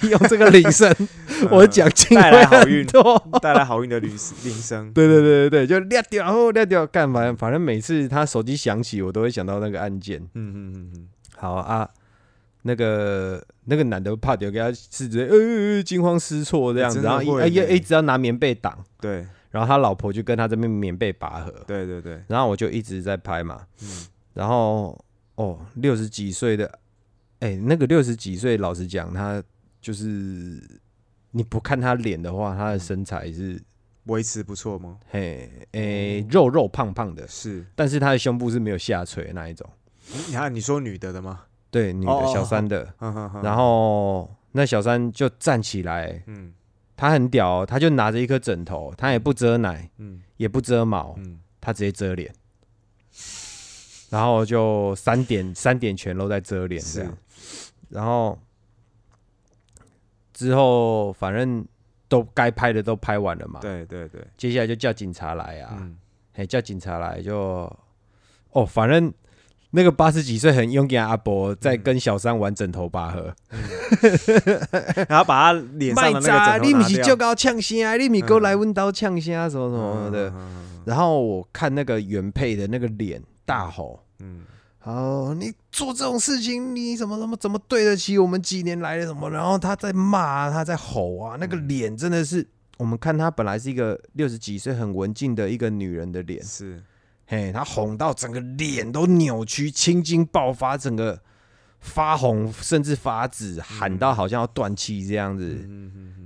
[0.01, 0.93] 用这个铃声，
[1.49, 3.23] 我奖金带来会好运多。
[3.41, 4.09] 带来好运的铃
[4.43, 7.33] 铃声，对 对对对对，就亮掉后亮掉，干嘛？
[7.37, 10.19] 反正每次他手机响起，我都会想到那个按键。
[10.33, 11.07] 嗯嗯嗯嗯，
[11.37, 11.87] 好啊，
[12.63, 19.25] 那个那个男的怕丢，给他是直接呃惊慌失措这样子，然后一会呢哎一一直要拿棉被挡，对。
[19.51, 24.07] 然后他老婆就跟他这边棉被拔河，对对对，然后我就一直在拍嘛，嗯。
[24.33, 24.99] 然后
[25.35, 26.79] 哦六十几岁的，
[27.37, 29.43] 哎那个六十几岁，老实讲，他
[29.79, 30.59] 就是
[31.29, 33.61] 你不看他脸的话，他的身材是
[34.05, 34.97] 维持不错吗？
[35.11, 39.69] 嘿诶肉肉胖胖的，是，但是他的胸部是没有下垂的那一种。
[40.29, 41.41] 你看你说女的的吗？
[41.73, 42.93] 对，女的小三的，
[43.41, 46.53] 然后那小三就站起来，嗯。
[46.95, 50.21] 他很屌哦、他就拿着一颗枕头，他也不遮奶，嗯。
[50.37, 52.31] 也不遮毛，嗯，他直接遮脸，
[54.11, 57.17] 然后就三点三点全都在遮脸这样，
[57.89, 58.37] 然后
[60.33, 61.65] 之后反正
[62.07, 65.97] 都该拍的都拍完了嘛，对对对，接下来就叫警察来啊，嗯。
[66.35, 67.71] 嘿，叫警察来就，
[68.51, 69.11] 哦，反正
[69.75, 73.33] 那个八十几岁很勇敢的阿伯在跟小三玩枕头拔河，
[75.09, 80.31] 然后把他脸上的那个枕头你不是就高呛声，你咪过来温刀呛声什么什么的。
[80.85, 83.99] 然后我看那个原配的那个脸大吼。
[84.19, 84.41] 嗯。
[84.83, 89.29] 哦，你做这种事情，你怎么怎么怎么对得起我们几年来的什么？
[89.29, 92.45] 然后他在骂，他在吼啊，那个脸真的是，
[92.77, 96.43] 我们看他本来是一个六十几岁很文静的一个女人的脸。
[96.43, 96.83] 嗯，是，
[97.25, 101.21] 嘿，他红到整个脸都扭曲，青筋爆发，整个
[101.79, 105.67] 发红，甚至发紫，喊到好像要断气这样子，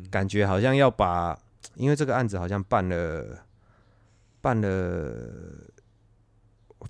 [0.09, 1.37] 感觉好像要把，
[1.75, 3.45] 因为这个案子好像办了
[4.41, 5.69] 办了，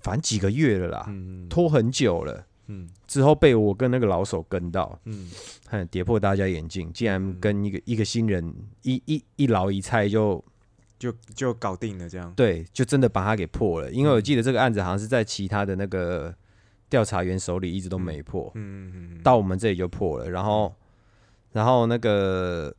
[0.00, 2.46] 反正几个月了啦，嗯拖很久了。
[2.66, 2.88] 嗯。
[3.06, 5.30] 之后被我跟那个老手跟到，嗯。
[5.70, 10.42] 哼，跌破大家眼镜，竟然跟一个一个新人一一一老一菜就
[10.98, 12.32] 就就搞定了这样。
[12.34, 13.90] 对，就真的把他给破了。
[13.92, 16.34] 因为我记得这个案子好像是在其他的那个
[16.90, 20.28] 调查员手里一直都没破，嗯嗯嗯，到我们这里就破了。
[20.28, 20.74] 然后，
[21.52, 22.74] 然后那个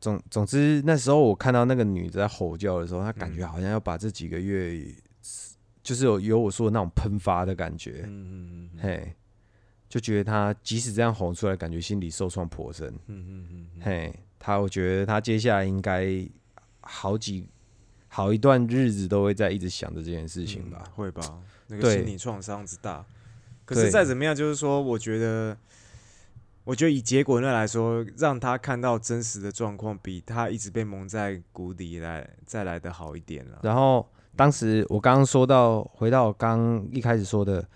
[0.00, 4.86] 总总之那时候我看到那个女的在吼叫的时候，她感觉好像要把这几个月，
[5.82, 9.14] 就是有有我说的那种喷发的感觉，嗯嗯嗯嗯嘿，
[9.88, 12.88] 就觉得她即使这样吼出来，感觉心里受创颇深。
[13.06, 16.04] 嗯嗯嗯嘿，他我觉得他接下来应该
[16.86, 17.48] 好几
[18.08, 20.82] 好一段日子都会在一直想着这件事情吧。
[20.86, 21.22] 嗯会吧？
[21.68, 23.04] 那个心理创伤之大。
[23.64, 25.56] 可是再怎么样，就是说，我觉得，
[26.64, 33.60] 我觉得以结果论来说，让他看到真实的状况，比他一直被蒙在鼓里来再来的好一点了。
[33.62, 34.06] 然后
[34.36, 37.66] 当时我刚刚说到，回到我刚一开始说的，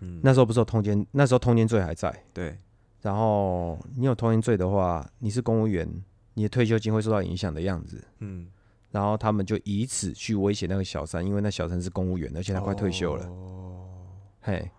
[0.00, 2.14] 嗯，那时候不是有通奸，那时候通奸罪还在。
[2.34, 2.58] 对，
[3.00, 5.90] 然后你有通奸罪的话，你是公务员，
[6.34, 8.04] 你的退休金会受到影响的样子。
[8.18, 8.48] 嗯，
[8.90, 13.26] 然后他们就以此去威胁那个小三，因为那小三是公务员，而且他快退休了。
[13.26, 14.06] 哦，
[14.40, 14.70] 嘿，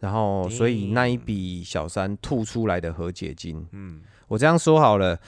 [0.00, 5.20] 然后所以那一笔小三吐出来的和解金，嗯我这样说好了，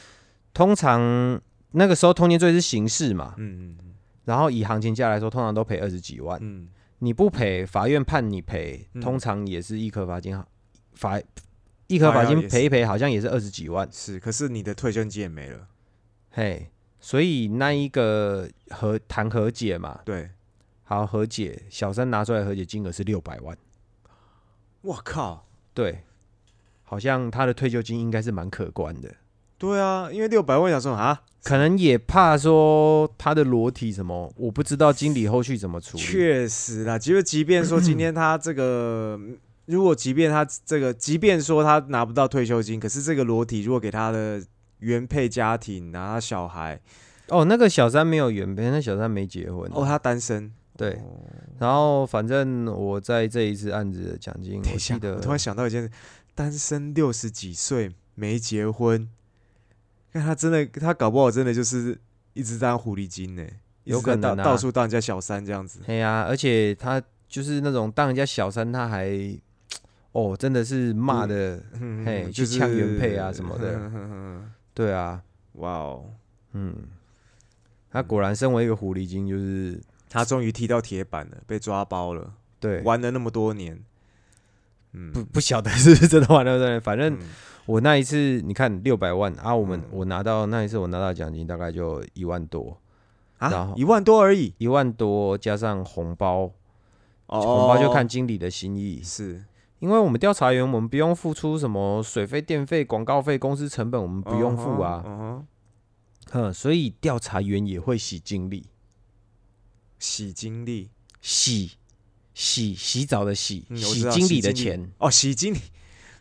[0.52, 1.40] 通常
[1.72, 3.94] 那个时候通奸罪是刑事嘛，嗯嗯
[4.24, 6.38] 然后以行情价来说，通常都赔二十几万。
[6.42, 6.68] 嗯
[7.00, 10.42] 你不赔，法院判你赔，嗯通常也是一颗罚金，
[10.94, 11.20] 罚
[11.86, 13.86] 一颗罚金赔一赔，好像也是二十几万。
[13.92, 15.68] 是，可是你的退休金也没了。
[16.30, 16.70] 嘿，
[17.05, 20.30] 所以那一个和谈和解嘛，对，
[20.84, 23.55] 好和解，小三拿出来和解金额是六百万，
[24.80, 26.05] 我靠，对，
[26.82, 29.16] 好像他的退休金应该是蛮可观的。
[29.59, 36.02] 对啊，因为六百万小说啊，可能也怕说他的裸体什么，我不知道经理后续怎么处理。
[36.02, 39.20] 确实啦，其实即便说 今天他这个，
[39.66, 44.42] 如果即便他这个，即便说他拿不到退休金，可是这个裸体如果给他的
[44.78, 46.80] 原配家庭然后小孩，
[47.28, 49.70] 哦，那个小三没有原配，那小三没结婚。
[49.72, 51.20] 哦，他单身，对，哦。
[51.58, 55.90] 然后反正我在这一次案子的奖金，我记得我突然想到一件事，
[56.34, 59.08] 单身六十几岁没结婚，
[60.12, 61.98] 那他真的，他搞不好真的就是
[62.32, 63.44] 一直当狐狸精呢，
[63.84, 64.36] 有可能啊。
[64.36, 65.80] 到到处当人家小三这样子。
[65.86, 69.08] 对呀、而且他就是那种当人家小三，他还
[70.12, 73.78] 哦，真的是骂的， 嗯嘿就是去呛原配啊什么的的。
[74.74, 75.22] 对啊，
[75.52, 76.04] 哇哦，
[76.52, 76.74] 嗯，
[77.90, 83.80] 他果然身为一个狐狸精，就是他终于踢到铁板了，被抓包了，对，玩了那么多年。
[84.96, 87.18] 嗯，不不晓得是不是真的玩了，对，反正嗯。
[87.66, 89.88] 我那一次你看六百万啊，我们、嗯。
[89.90, 92.78] 我拿到那一次我拿到奖金大概就一万多，
[93.38, 96.52] 然后啊一万多而已，一万多加上红包，
[97.26, 97.40] 哦。
[97.40, 99.42] 红包就看经理的心意，是
[99.80, 105.46] 因为我们调查员我们不用付出什么水费、电费、广告费、公司成本，我们不用付啊，嗯哼
[106.30, 108.66] 哼，所以调查员也会洗精力，
[109.98, 110.88] 洗精力，
[111.20, 111.72] 洗
[112.32, 114.90] 洗洗澡的洗，洗经理的钱。
[114.98, 115.58] 哦，洗经理，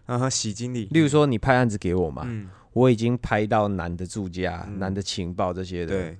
[0.05, 4.77] 啊哈，洗经理，例如说你派案子给我嘛，嗯，我已经拍到男的住家、嗯。
[4.77, 6.17] 男的情报这些的，对，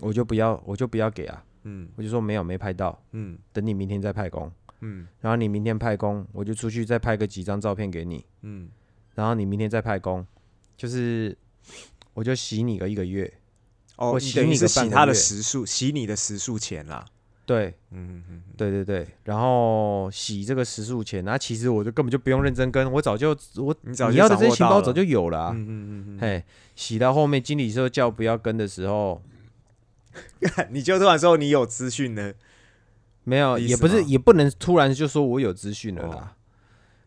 [0.00, 1.88] 我就不要，我就不要给啊，嗯。
[1.96, 3.38] 我就说没有，没拍到，嗯。
[3.52, 5.06] 等你明天再派工，嗯。
[5.20, 8.68] 然后你明天派工，我就出去再拍个几张照片给你，嗯，
[9.14, 10.26] 然后你明天再派工，
[10.76, 11.36] 就是
[12.14, 13.32] 我就洗你个一个月，
[13.96, 17.04] 哦，洗你个是洗他的时数，洗你的时数钱啦。
[17.44, 17.74] 对。
[17.92, 26.18] 嗯嗯嗯，对对对，然后洗这个时数钱，那其实我就根本就不用认真跟，我早就我你早就你要的这些情报早就有了、啊，嗯嗯嗯嗯。
[26.20, 29.22] 嘿，洗到后面经理说叫不要跟的时候，
[30.40, 32.34] 嗯， 你就突然说你有资讯呢，
[33.26, 36.16] 没有，也不是，也不能突然就说我有资讯了啦。
[36.16, 36.28] 哦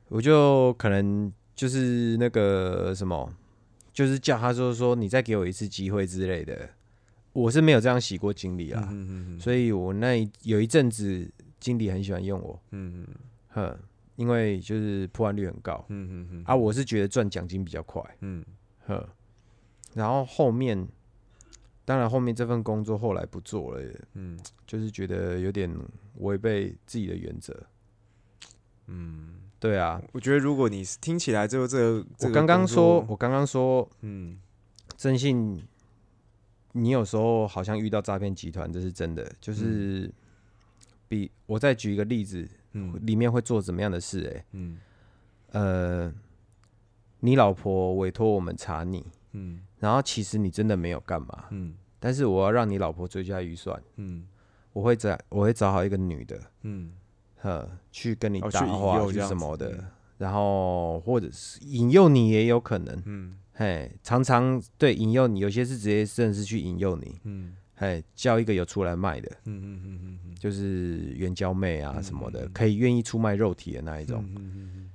[0.09, 3.31] 我就可能就是那个什么，
[3.93, 6.67] 就是叫他说说你再给我一次机会之类的。
[7.31, 13.07] 我是没有这样洗过经理啊，嗯嗯嗯所以我那一有一阵子经理很喜欢用我，嗯嗯
[13.49, 13.77] 哼，
[14.15, 16.55] 因为就是破案率很高嗯嗯嗯啊。
[16.55, 18.43] 我是觉得赚奖金比较快，嗯
[18.87, 19.07] 呵。
[19.93, 20.87] 然后后面，
[21.89, 23.81] 当然后面这份工作后来不做了，
[24.13, 25.67] 嗯就是觉得有点
[26.17, 27.65] 违背自己的原则。
[28.85, 34.39] 嗯，对啊，我觉得如果你听起来就，这个我刚刚说，我刚刚说，嗯
[34.97, 35.65] 征信，
[36.73, 39.27] 你有时候好像遇到诈骗集团，这是真的。
[39.41, 40.13] 就是
[41.07, 44.45] 比我再举一个例子，嗯里面会做怎么样的事、欸？
[44.51, 44.77] 嗯
[45.53, 46.13] 呃，
[47.21, 49.61] 你老婆委托我们查你，嗯。
[49.79, 51.75] 然后其实你真的没有干嘛，嗯。
[51.99, 54.25] 但是我要让你老婆追加预算，嗯。
[54.71, 56.91] 我会找我会找好一个女的，嗯，
[57.37, 59.85] 呵，去跟你搭话、去什么的，嗯。
[60.19, 63.37] 然后或者是引诱你也有可能，嗯。
[63.53, 67.55] 嘿，常常对引诱你，有些是直接甚至是去引诱你，嗯。
[67.75, 74.23] 嘿，叫一个有出来卖的，嗯嗯嗯嗯就是援交妹啊什么的，可以愿意出卖肉体的那一种。
[74.35, 74.91] 嗯嗯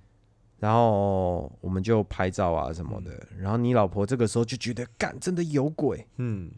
[0.65, 6.51] 然后我们就拍照啊什么的，然后你老婆这个时候就觉得干真的有鬼，嗯。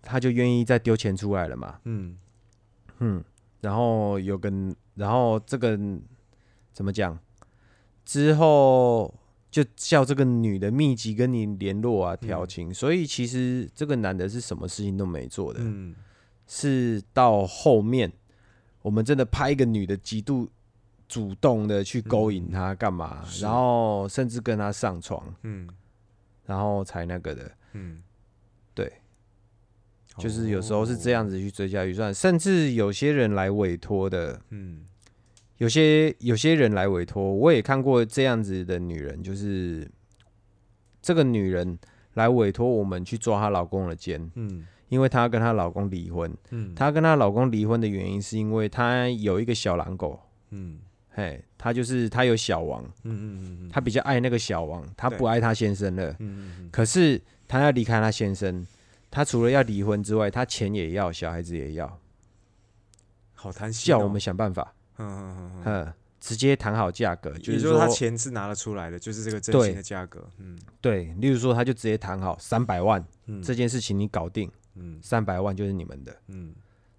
[0.00, 2.16] 她就愿意再丢钱出来了嘛，嗯。
[3.00, 3.22] 嗯，
[3.60, 4.50] 然后有个，
[4.94, 5.78] 然后这个
[6.72, 7.18] 怎么讲？
[8.02, 9.14] 之后
[9.50, 12.72] 就叫这个女的密集跟你联络啊，调情。
[12.72, 15.94] 所以其实这个男的是什么事情都没做的，嗯。
[16.46, 18.10] 是到后面
[18.80, 20.48] 我们真的拍一个女的极度
[21.08, 25.68] 主动的去勾引他干嘛，嗯然后甚至跟他上床，嗯。
[26.46, 27.50] 然后才那个的。
[27.72, 28.02] 嗯，
[28.74, 28.92] 对，
[30.18, 34.84] 就是有时候是这样子去追加预算，甚至有些人来委托的，嗯。
[35.58, 39.88] 有些有些人来委托，我也看过这样子的女人，就是
[41.00, 41.78] 这个女人
[42.14, 44.66] 来委托我们去抓她老公的奸，嗯。
[44.88, 46.36] 因为她跟她老公离婚。
[46.50, 46.74] 嗯。
[46.74, 50.80] 她跟她老公离婚的原因是因为她有一个小狼狗，嗯
[51.14, 56.14] 嘿，她就是他有小王，嗯嗯嗯，他比较爱那个小王，他不爱他先生了。
[56.18, 58.66] 嗯可是他要离开他先生，
[59.10, 62.00] 他除了要离婚之外，他钱也要，小孩子也要，
[63.32, 70.58] 好贪心，叫我们，想办法，嗯嗯嗯嗯，嗯，直接谈好价格，就是说他钱是拿得出来的，就是这个真心的价格，嗯。
[70.80, 74.98] 对，例如说，他就直接谈好三百万嗯这件事情，你搞定，嗯。
[75.00, 76.16] 三百万就是你们的。
[76.26, 76.52] 嗯。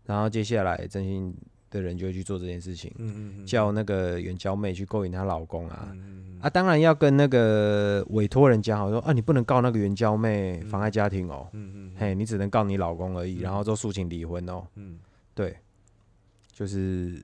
[0.05, 1.35] 然后接下来真心
[1.75, 5.89] 的人就会去做这件事情，嗯嗯，叫那个援交妹去勾引她老公啊。
[5.91, 14.63] 嗯啊，当然要跟那个委托人讲好说啊，你不能告那个援交妹妨碍家庭哦，嗯嗯嘿，你只能告你老公而已，然后就诉请离婚哦。
[14.75, 14.99] 嗯，
[15.33, 15.57] 对，
[16.51, 17.23] 就是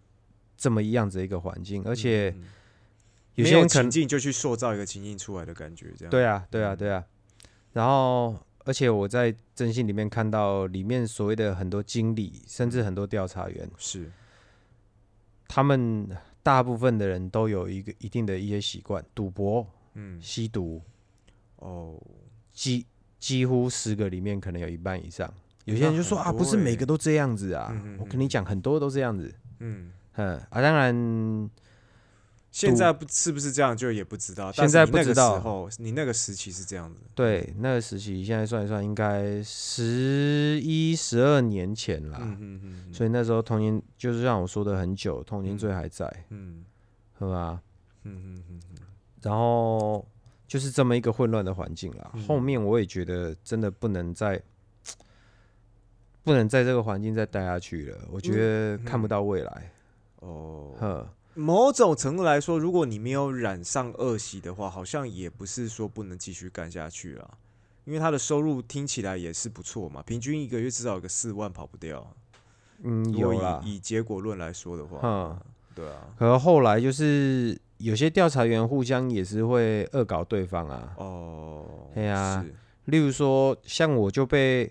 [0.58, 2.43] 这么一样子的一个环境，而且嗯
[3.36, 7.04] 有些人可能情境就去塑造一个情境出来的感觉，这样，对啊，对啊，对啊。
[7.74, 8.36] 然后，
[8.66, 14.12] 而且我在征信里面看到，里面所谓的很多经理，甚至很多调查员，是，
[15.54, 16.08] 他们
[16.41, 20.82] 大部分的人都有一个一定的一些习惯，赌博、嗯吸毒，
[21.58, 22.02] 哦，
[22.54, 22.86] 几
[23.20, 25.32] 几乎十个里面可能有一半以上。
[25.66, 27.97] 有些人就说啊，不是每欸个都这样子啊嗯嗯。
[27.99, 29.36] 我跟你讲，很多都这样子。
[29.60, 30.95] 嗯，嗯啊，当然
[32.52, 35.36] 现在不是不是这样就也不知道，但现在那个不知道。
[35.36, 42.20] 时候你那个时期是这样子，对那个时期，现在算一算，应该十一、十二年前啦。
[42.22, 46.66] 嗯嗯嗯，所以那时候童年就是让我说的很久，童年罪还在，嗯。
[47.18, 47.62] 是吧？
[48.04, 48.78] 嗯嗯嗯嗯。
[49.22, 50.04] 然后
[50.47, 52.12] 就是这么一个混乱的环境啦。
[52.16, 52.28] 嗯。
[52.28, 54.41] 后面我也觉得真的不能再
[56.24, 59.72] 不能在这个环境再待下去了，我觉得看不到未来。
[60.22, 67.38] 哦，呵，某种程度来说，如果你没有染上恶习的话，好像也不是说不能继续干下去了，
[67.86, 72.14] 因为他的收入听起来也是不错嘛，平均一个月至少有个四万跑不掉。
[72.84, 75.40] 嗯，有啦，以以结果论来说的话，嗯。
[75.74, 81.66] 对啊，可后来就是有些调查员互相也是会恶搞对方啊，哦，
[81.96, 82.54] 对啊是。
[82.92, 84.70] 例如说像我就被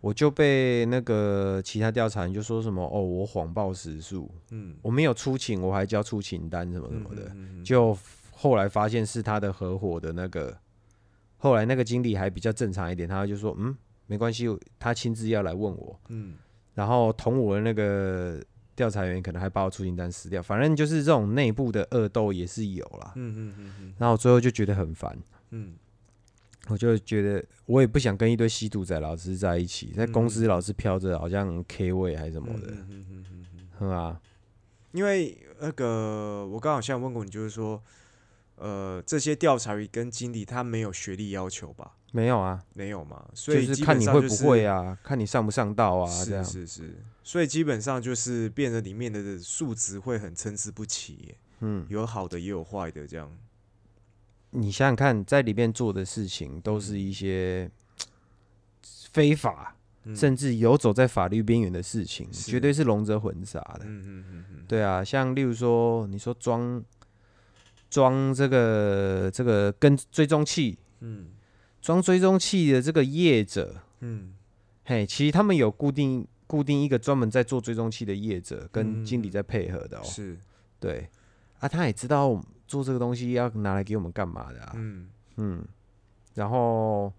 [0.00, 7.64] 我就被那个其他调查员就说什么哦，我谎报时数，嗯，我没有出勤，我还交出勤单什么什么的，嗯嗯嗯。
[7.64, 7.96] 就
[8.32, 10.56] 后来发现是他的合伙的那个，
[11.36, 13.76] 后来那个经理还比较正常一点，他就说嗯
[14.06, 14.46] 没关系，
[14.78, 16.34] 他亲自要来问我，嗯。
[16.74, 18.42] 然后同我的那个
[18.74, 23.12] 调查员可能还把我出勤单撕掉，反正就是这种内部的恶斗也是有啦。
[23.16, 23.94] 嗯嗯嗯嗯。
[23.98, 25.18] 然后最后就觉得很烦，
[25.50, 25.74] 嗯
[26.70, 34.20] 我就觉得我也不想跟一堆吸毒仔老师在一起，在公司老是飘着好像 K 位还是什么的，嗯嗯嗯嗯嗯，是吧？
[34.92, 37.80] 因为那个我刚好像问过你，就是说，
[38.56, 41.96] 呃，这些调查员跟经理他没有学历要求吧？
[42.12, 46.44] 没有啊，没有嘛，所就以基是看你会不会啊，看你上不上道啊，这是样。
[46.44, 53.30] 是是，所以基本上就是变得里面的数值会很参差不齐，嗯，有好的也有坏的这样。
[54.50, 57.70] 你想想看，在里面做的事情都是一些
[58.82, 60.16] 非法，嗯。
[60.16, 63.84] 甚至游走在法律边缘的事情，绝对是龙蛇混杂的。
[63.84, 66.82] 嗯嗯嗯嗯，对啊，像例如说，你说装
[67.88, 71.28] 装这个这个跟追踪器，嗯。
[71.80, 74.34] 装追踪器的这个业者，嗯。
[74.84, 80.02] 嘿，其实他们有固定固定一个专门在做追踪器的业者跟经理嗯在配合的哦。
[80.02, 80.36] 是，
[80.80, 81.08] 对，
[81.60, 84.72] 啊，他也知道做这个东西要拿来给我们干嘛的啊。
[84.76, 85.08] 嗯。
[85.36, 85.64] 嗯，
[86.34, 87.12] 然后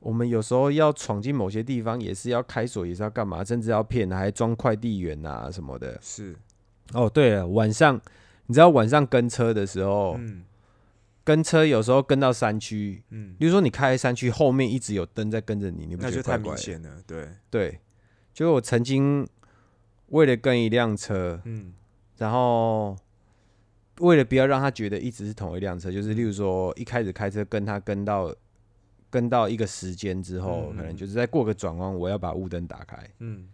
[0.00, 5.98] 我们有时候要闯进某些地方，也是要开锁，也是要干嘛，甚至要骗，还装快递员啊什么的。
[6.00, 6.34] 是，
[6.94, 8.00] 哦，对了，晚上
[8.46, 10.44] 你知道晚上跟车的时候，嗯。
[11.24, 16.50] 跟车有时候跟到山区，嗯，比如说你开山区后面一直有灯在跟着你，你不觉得怪怪的？
[16.50, 17.80] 明显了，对，对，
[18.32, 19.26] 就我曾经
[20.10, 21.74] 为了跟一辆车，嗯。
[22.18, 22.96] 然后
[24.00, 28.34] 为了不要让他觉得一直是同一辆车，就是例如说一开始开车跟他跟到
[29.10, 33.48] 跟到一个时间之后，嗯可能就是再过个转弯，我要把雾灯打开，嗯，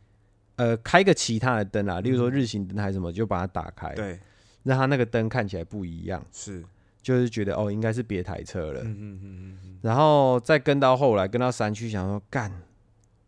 [0.56, 4.18] 呃，开个其他的灯啊，例如说嗯日行灯还是什么，就把它打开，对，
[4.62, 6.64] 让他那个灯看起来不一样，是，
[7.00, 12.52] 就是觉得哦应该是别台车了，嗯嗯嗯嗯嗯，然后再跟到后来跟到山区，想说干。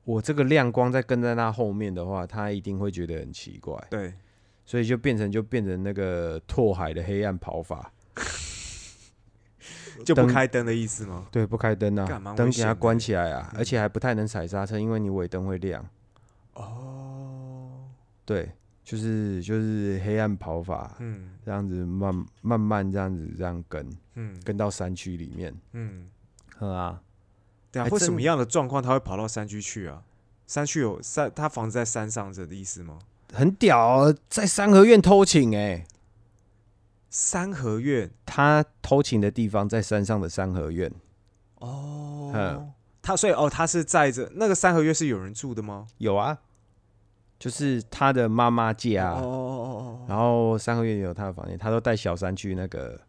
[0.06, 3.82] 我这个亮光再跟在那后面的话，他一定会觉得很奇怪。
[3.88, 4.12] 对，
[4.64, 7.92] 所以就变成就变成那个拓海的黑暗跑法，
[10.04, 11.26] 就不开灯的意思吗？
[11.30, 15.86] 对，不开灯啊，灯给它关欸起来啊，而且还不太能踩刹车，因为你尾灯会亮。
[16.54, 17.88] 哦，
[18.24, 18.50] 对，
[18.82, 26.08] 就是就是黑暗跑法，嗯这样子慢慢慢这样子这样跟嗯跟到山区里面，嗯，
[26.56, 27.02] 呵啊，
[27.70, 30.02] 对啊，会什么样的状况他会跑到山区去啊？
[30.46, 32.98] 山区有山，他房子在山上，这的意思吗？
[33.34, 35.84] 很屌哦，在三合院偷情哎、
[37.10, 40.90] 三合院他偷情的地方在山上的三合院，
[41.56, 42.32] 哦。
[42.34, 42.72] 嗯，
[43.02, 45.86] 他所以哦，他是在这那个三合院是有人住的吗？
[45.98, 46.38] 有啊，
[47.38, 53.00] 就是他的妈妈家，哦哦哦哦然后三合院也有他的房间，他都带小三去那个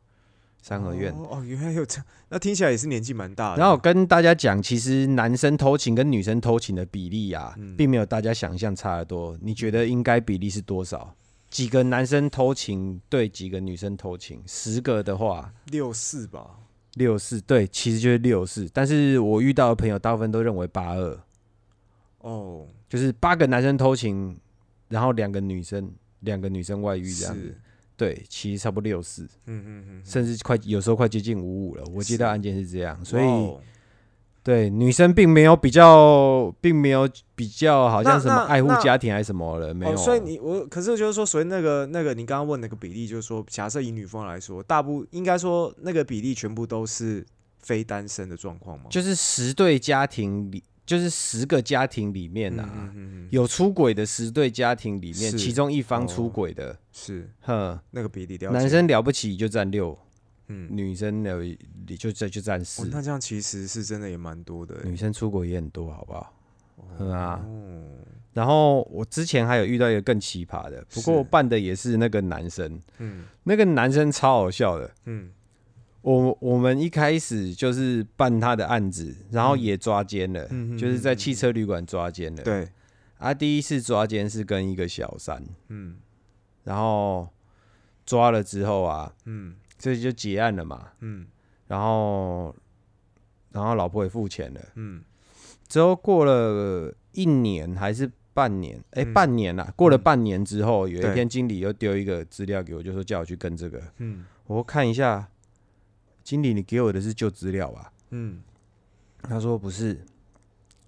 [0.66, 1.14] 三合院。
[1.14, 3.58] 哦哦，原来有这样，那听起来也是年纪蛮大的。
[3.58, 9.38] 然后我跟大家讲，其实男生偷情跟女生偷情的比例啊，嗯并没有大家想象差得多。
[9.44, 11.14] 你觉得应该比例是多少？
[11.52, 14.42] 几个男生偷情对几个女生偷情？
[14.48, 16.58] 十个的话，六四吧，
[16.96, 18.68] 六四对，其实就是六四。
[18.74, 21.20] 但是我遇到的朋友大部分都认为八二，
[22.22, 24.36] 哦，就是八个男生偷情，
[24.90, 27.56] 然后两个女生，两个女生外遇这样子。
[27.96, 31.84] 是，对，其实差不多六四，嗯嗯嗯，甚至快有时候快接近五五了。
[31.94, 33.26] 我接到案件是这样，所以。
[34.44, 39.94] 对，女生并没有比较，并没有比较，好像什么爱护家庭还是什么了，没有。
[39.94, 47.26] 哦，所以你我可是就是说，所以那个那个你刚刚问那个比例，就是说，假设以女方来说，大部应该说那个比例全部都是
[47.58, 48.86] 非单身的状况吗？
[48.92, 57.30] 就是十对家庭里，就是十个家庭里面呐啊，嗯嗯嗯有出轨的十对家庭里面，其中一方哦出轨的，是。
[57.42, 59.98] 哼，那个比例了男生了不起就占六，
[60.48, 61.44] 嗯，女生了
[61.98, 66.34] 就就就占哦四，那这样其实是真的也蛮多的欸，女生出轨也很多，好不好？
[67.00, 67.44] 嗯啊。
[67.44, 67.84] 哦，
[68.34, 71.18] 然后我之前还有遇到一个更奇葩的，不过是。
[71.20, 73.24] 我办的也是那个男生，嗯。
[73.44, 74.92] 那个男生超好笑的。
[75.06, 75.32] 嗯
[76.06, 80.48] 我我们一开始就是办他的案子，然后也抓奸了，
[80.78, 82.70] 就是在嗯汽车旅馆抓奸了。，对，
[83.18, 85.98] 啊，第一次抓奸是跟一个小三，嗯。
[86.64, 87.28] 然后
[88.06, 89.56] 抓了之后啊，嗯。
[89.80, 91.26] 这就结案了嘛，嗯。
[91.68, 92.56] 然后
[93.52, 95.04] 然后老婆也付钱了，嗯。
[95.68, 99.12] 之后过了一年还是半年，哎、嗯。
[99.12, 104.24] 半年啦，过了嗯半年之后，有一天经理又丢一个资料给我，就说叫我去跟这个，嗯。
[104.46, 105.28] 我看一下，
[106.26, 107.94] 经理你给我的是旧资料吧？
[108.10, 108.42] 嗯，
[109.22, 110.04] 他说不是，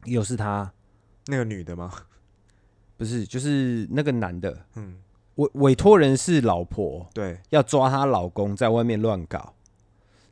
[0.06, 0.74] 又是他，
[1.28, 1.94] 那个女的吗？
[2.98, 4.66] 不是，就是那个男的。
[4.74, 4.98] 嗯，
[5.36, 9.54] 委委托人是老婆，对，要抓她老公在外面乱搞，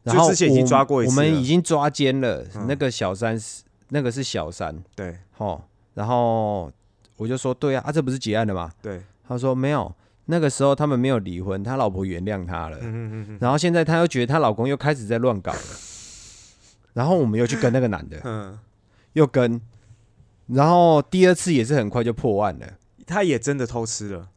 [0.02, 2.66] 然后之前已经我抓过一我们已经抓奸了，嗯。
[2.68, 5.20] 那个小三是那个是小三，对。
[5.38, 6.72] 哦，然后
[7.18, 8.72] 我就说对啊，啊这不是结案了吗？
[8.82, 9.96] 对，他说没有，
[10.28, 15.60] 那个时候他们没有离婚，他老婆原谅他了，嗯嗯嗯嗯然后现在他又觉得她老公又开始在乱搞了，
[16.94, 18.58] 然后我们又去跟那个男的嗯，
[19.14, 19.62] 又跟，
[20.48, 22.66] 然后第二次也是很快就破案了。
[23.06, 24.30] 他也真的偷吃了，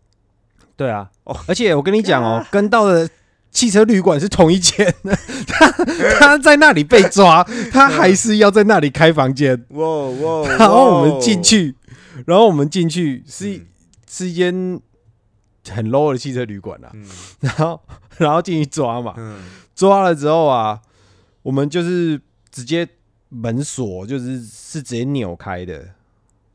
[0.77, 1.35] 对啊，哦。
[1.47, 3.09] 而且我跟你讲哦，跟到的
[3.51, 4.87] 汽车旅馆是同一间。
[5.03, 5.17] 的，
[5.47, 5.71] 他
[6.21, 11.75] 他在那里被抓，他还是要在那里开房间，哇哇，然后我们进去，
[12.27, 13.67] 然后我们进去是嗯。
[14.11, 14.81] 是一间
[15.71, 17.07] 很 low 的汽车旅馆啊，嗯
[17.41, 17.81] 然后
[18.19, 19.41] 然后进去抓嘛，嗯
[19.75, 20.81] 抓了之后啊，
[21.43, 22.87] 我们就是直接
[23.29, 25.89] 门锁就是是直接扭开的，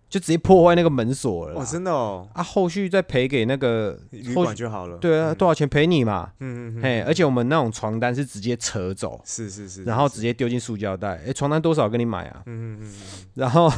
[0.10, 1.62] 就直接破坏那个门锁了啦。
[1.62, 4.98] 哦，真的哦，啊，后续再赔给那个旅馆就好了。
[4.98, 6.32] 对啊，嗯多少钱赔你嘛？
[6.40, 11.22] 嗯嗯嗯，嘿，而且我们那种床单是直接扯走，是是是，然后直接丢进塑胶袋。
[11.28, 12.42] 哎，床单多少跟你买啊？
[12.48, 12.94] 嗯嗯嗯嗯
[13.36, 13.70] 然后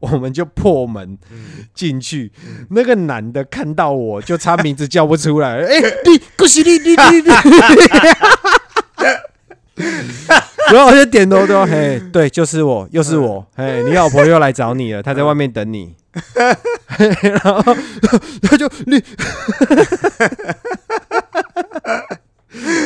[0.00, 2.32] 我们就破门嗯进去。
[2.70, 7.28] 那个男的看到我就差名字叫不出来， 哎、你恭喜你你你你，
[10.72, 15.94] 然后我就点头说，嘿，对，就是我，又是我，嘿，你老婆又来找你了，她在外面等你。
[17.20, 17.76] 然后
[18.40, 18.98] 他就你，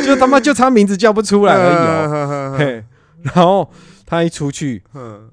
[0.04, 2.58] 就他妈就差名字叫不出来而已。
[2.58, 2.84] 嘿，
[3.22, 3.70] 然后
[4.04, 5.29] 他一出去，嗯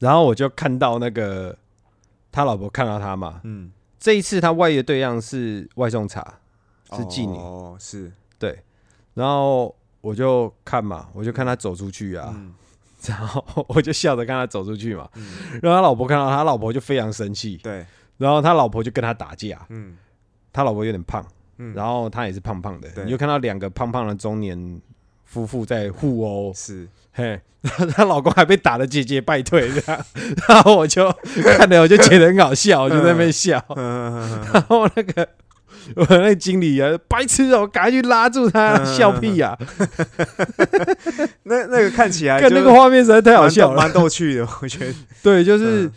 [0.00, 1.56] 然后我就看到那个
[2.32, 3.40] 他老婆看到他嘛。
[3.44, 3.70] 嗯，
[4.00, 6.38] 这一次他外遇的对象是外送茶，
[6.92, 7.36] 是妓女。
[7.36, 8.58] 哦，是对，
[9.14, 12.52] 然后我就看嘛，我就看他走出去啊，嗯
[13.06, 15.08] 然后我就笑着看他走出去嘛。
[15.14, 17.86] 嗯，然后他老婆看到他，他老婆就非常生气，对，
[18.18, 19.64] 然后他老婆就跟他打架。
[19.68, 19.96] 嗯
[20.52, 21.24] 他老婆有点胖，
[21.58, 24.82] 嗯，然后他也是胖胖的，你就看到两个胖胖的中年
[25.24, 27.40] 夫妇在互殴，是，嘿，
[27.94, 30.04] 她老公还被打的节节败退这样，
[30.48, 31.12] 然后我就
[31.56, 35.28] 看了我就觉得很好笑，我就在那边笑，嗯然后那个
[35.96, 39.56] 我那经理啊，白痴哦、赶快去拉住他，嗯笑屁呀、
[41.44, 44.94] 那那个看起来看那个画面实在太好笑了，蛮逗趣的，我觉得。
[45.22, 45.84] 对，就是。
[45.84, 45.92] 嗯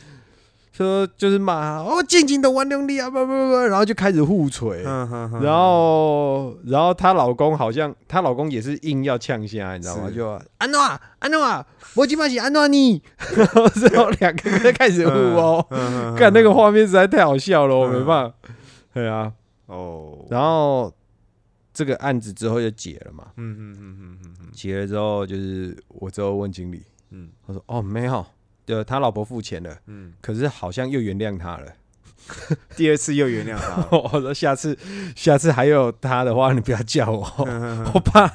[0.76, 5.08] 说就是骂哦，静静的玩用力啊，不不不，然后就开始互锤，然
[5.54, 10.10] 后，然后她老公好像她老公也是硬要呛下，你知道吗？
[10.10, 10.16] 是。
[10.16, 11.64] 就安诺啊，安诺啊，
[11.96, 13.00] 我今晚是安诺你，
[13.38, 17.94] 然后之后两个人开始互殴，嗯看那个画面实在太好笑了，我嗯。
[18.00, 18.36] 没办法。
[18.96, 19.32] 对啊，
[19.68, 20.92] 哦，然后
[21.72, 24.48] 这个案子之后就解了嘛，嗯嗯嗯嗯嗯嗯。
[24.52, 27.30] 解了之后就是我之后问经理，嗯。
[27.46, 28.26] 他说哦没有，
[28.66, 31.68] 就他老婆付钱了，嗯，可是好像又原谅他了。
[32.78, 34.78] 第二次又原谅他了，我说下次
[35.14, 38.26] 下次还有他的话，你不要叫我，嗯我怕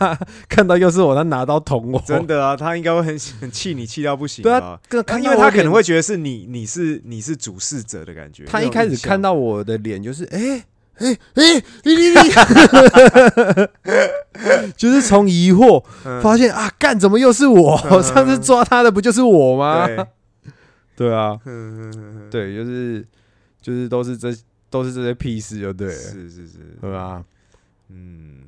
[0.46, 1.98] 看到又是我，他拿刀捅我。
[2.06, 4.78] 真的啊，他应该会很很气你，气到不行对啊
[5.22, 8.44] 因为他可能会觉得是你，你是你是主事者的感觉。
[8.44, 10.62] 他一开始看到，我的脸就是哎
[10.98, 12.16] 哎哎，你你你，
[14.76, 17.80] 就是从疑惑嗯发现啊，干怎么又是我？
[17.90, 19.88] 嗯上次抓他的不就是我吗？
[20.98, 21.40] 对，啊，
[22.28, 23.06] 对，就是
[23.60, 24.34] 就是都是这
[24.68, 27.24] 都是这些屁事，就对了，是是是，对吧？
[27.86, 28.42] 嗯，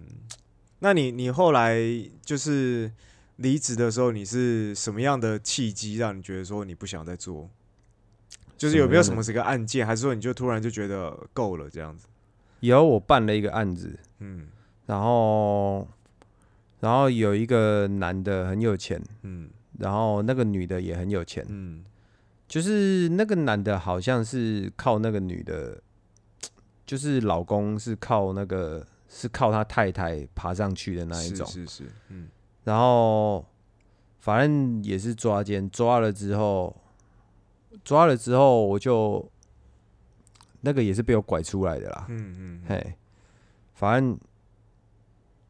[0.81, 1.79] 那你你后来
[2.25, 2.91] 就是
[3.37, 7.49] 离职的时候，你是什么样的契机让你觉得说你不想再做？
[8.59, 12.09] 就是有没有什么这个案件，还是说你就突然就觉得够了这样子？
[12.59, 14.49] 以后我办了一个案子，嗯。
[14.87, 15.87] 然后
[16.81, 19.49] 然后有一个男的很有钱，嗯。
[19.79, 21.85] 然后那个女的也很有钱，嗯
[22.51, 25.81] 就是那个男的好像是靠那个女的，
[26.85, 32.29] 就是老公是靠那个是靠他太太爬上去的那一种，是是是，嗯。
[32.65, 33.47] 然后
[34.19, 36.77] 反正也是抓奸，抓了之后，
[37.85, 39.31] 抓了之后我就
[40.63, 42.95] 那个也是被我拐出来的啦，嗯嗯嘿，
[43.75, 44.19] 反正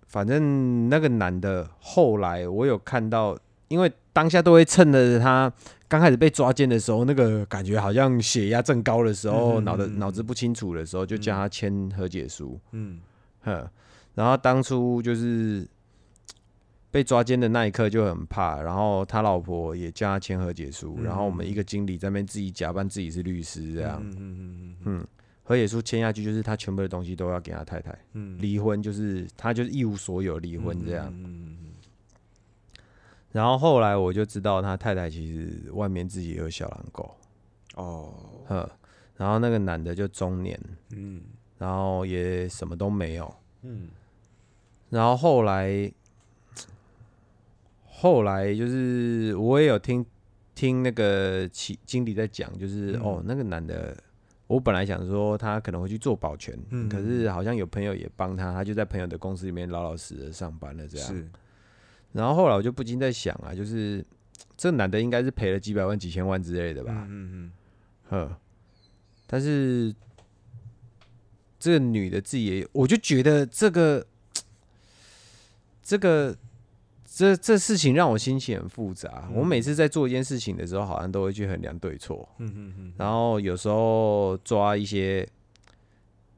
[0.06, 3.38] 反正那个男的后来我有看到，
[3.68, 5.50] 因为当下都会趁着他
[5.90, 9.98] 刚开始被抓奸的时候，那个感觉好像血压正高的时候，嗯嗯脑的嗯嗯。
[9.98, 13.00] 脑子不清楚的时候，就叫他签和解书，嗯。
[13.42, 13.68] 哼，
[14.14, 15.66] 然后当初就是。
[16.92, 25.06] 被抓奸的那一刻就很怕，然后他老婆也叫他签和解书，然后我们一个经理在那边自己假扮自己是律师这样，嗯嗯嗯嗯，
[25.44, 28.36] 和解书签下去就是他全部的东西都要给他太太，嗯。
[28.40, 31.06] 离婚就是他就是一无所有离婚这样。
[31.16, 31.56] 嗯
[33.32, 37.14] 然后后来我就知道他太太其实外面自己也有小狼狗，
[37.76, 38.14] 哦
[38.46, 38.68] 呵，
[39.16, 40.58] 然后那个男的就中年，
[40.90, 41.22] 嗯
[41.58, 43.88] 然后也什么都没有，嗯
[44.88, 45.92] 然后后来
[47.86, 50.04] 后来就是我也有听
[50.54, 53.96] 听那个其经理在讲，就是、嗯哦那个男的。
[54.48, 61.30] 我本来想说他可能会去做保全，嗯可是好像有朋友也帮他，他就在朋友的公司里面老老实实的上班了这样。
[62.12, 64.04] 是然后后来我就不禁在想啊，就是
[64.56, 67.52] 这男的应该是赔了几百万、几千万之类的吧，嗯嗯
[68.08, 68.36] 呵。
[69.26, 69.94] 但是
[71.58, 74.06] 这个女的自己也，我就觉得这个
[75.82, 76.36] 这个
[77.06, 79.28] 这这事情让我心情很复杂。
[79.28, 85.28] 嗯我每次在做一件事情的时候，好像都会去衡量对错，嗯嗯嗯然后有时候抓一些。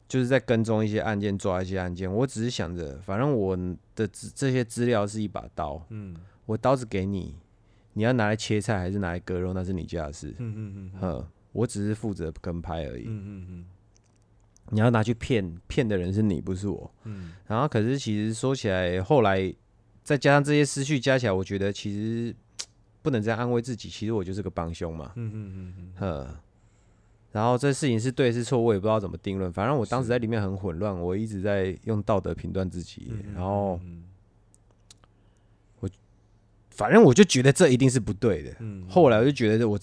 [0.08, 2.12] 就是在跟踪一些案件，抓一些案件。
[2.12, 3.56] 我只是想着，反正我
[4.08, 7.36] 这些资料是一把刀，嗯我刀子给你，
[7.92, 10.34] 你要拿来切菜还是拿来割肉，那是你家的事。
[10.38, 13.04] 嗯嗯嗯呵，我只是负责跟拍而已。
[13.06, 13.64] 嗯嗯
[14.70, 16.90] 你要拿去骗，骗的人是你，不是我。
[17.04, 19.52] 嗯然后，可是其实说起来，后来
[20.02, 22.34] 再加上这些思绪加起来，我觉得其实
[23.02, 26.40] 不能这样安慰自己，其实我就是个帮凶嘛，嗯嗯嗯嗯，呵。
[27.32, 29.50] 然后这事情是对是错，我也不知道怎么定论。
[29.52, 33.80] 反正我当时在里面很混乱，我一直在用道德评断自己，嗯然后
[35.80, 35.88] 我
[36.70, 38.54] 反正我就觉得这一定是不对的。
[38.60, 39.78] 嗯，后来我就觉得我，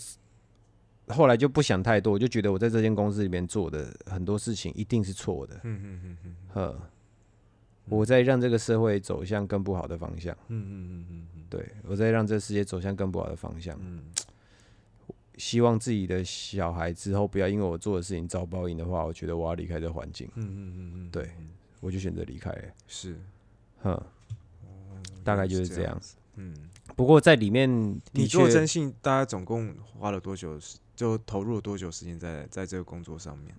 [1.08, 5.56] 后来就不想太多，我就觉得我在这间公司里面做的很多事情一定是错的。
[5.64, 6.80] 嗯嗯嗯嗯呵，
[7.90, 10.36] 我在让这个社会走向更不好的方向。
[10.50, 13.76] 嗯嗯嗯嗯嗯对我在让这个世界走向更不好的方向。
[13.82, 14.04] 嗯
[15.40, 21.32] 希望自己的小孩之后不要因为我做的事情遭报应的话，我觉得我要离开这环境，嗯嗯嗯嗯，对
[21.80, 22.64] 我就选择离开了。
[22.88, 23.20] 是，
[23.82, 24.00] 哼，
[25.24, 26.00] 大概就是这样。
[26.00, 26.16] 子。
[26.36, 26.54] 嗯，
[26.96, 27.68] 不过在里面
[28.12, 30.60] 你做确征信大概总共花了多久？
[30.96, 33.56] 就投入了多久时间在在这个工作上面？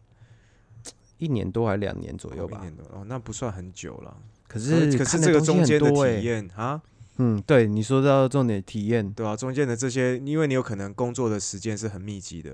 [1.16, 2.58] 一年多还两年左右吧。
[2.58, 4.14] 哦一年多哦，那不算很久了。
[4.46, 6.82] 可可是可是这个中间的体验啊，
[7.22, 12.50] 嗯，对你说到重点体验，对吧、中间的这些，因为你有可能工作的时间是很密集的，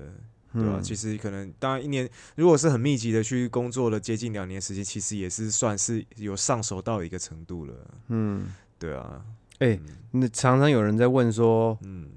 [0.53, 7.73] 对吧、嗯，其实可能当然一年，如果是很密集的去工作了接近两年时间，其实也是算是有上手到一个程度了，
[8.09, 8.47] 嗯，
[8.77, 9.21] 对啊，
[9.59, 9.79] 哎、
[10.11, 12.09] 那常常有人在问说，嗯。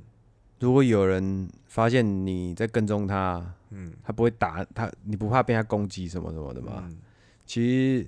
[0.58, 3.94] 如果有人发现你在跟踪他，嗯。
[4.02, 6.84] 他不会打他，你不怕被他攻击什么什么的吗？
[6.86, 6.98] 嗯。
[7.46, 8.06] 其实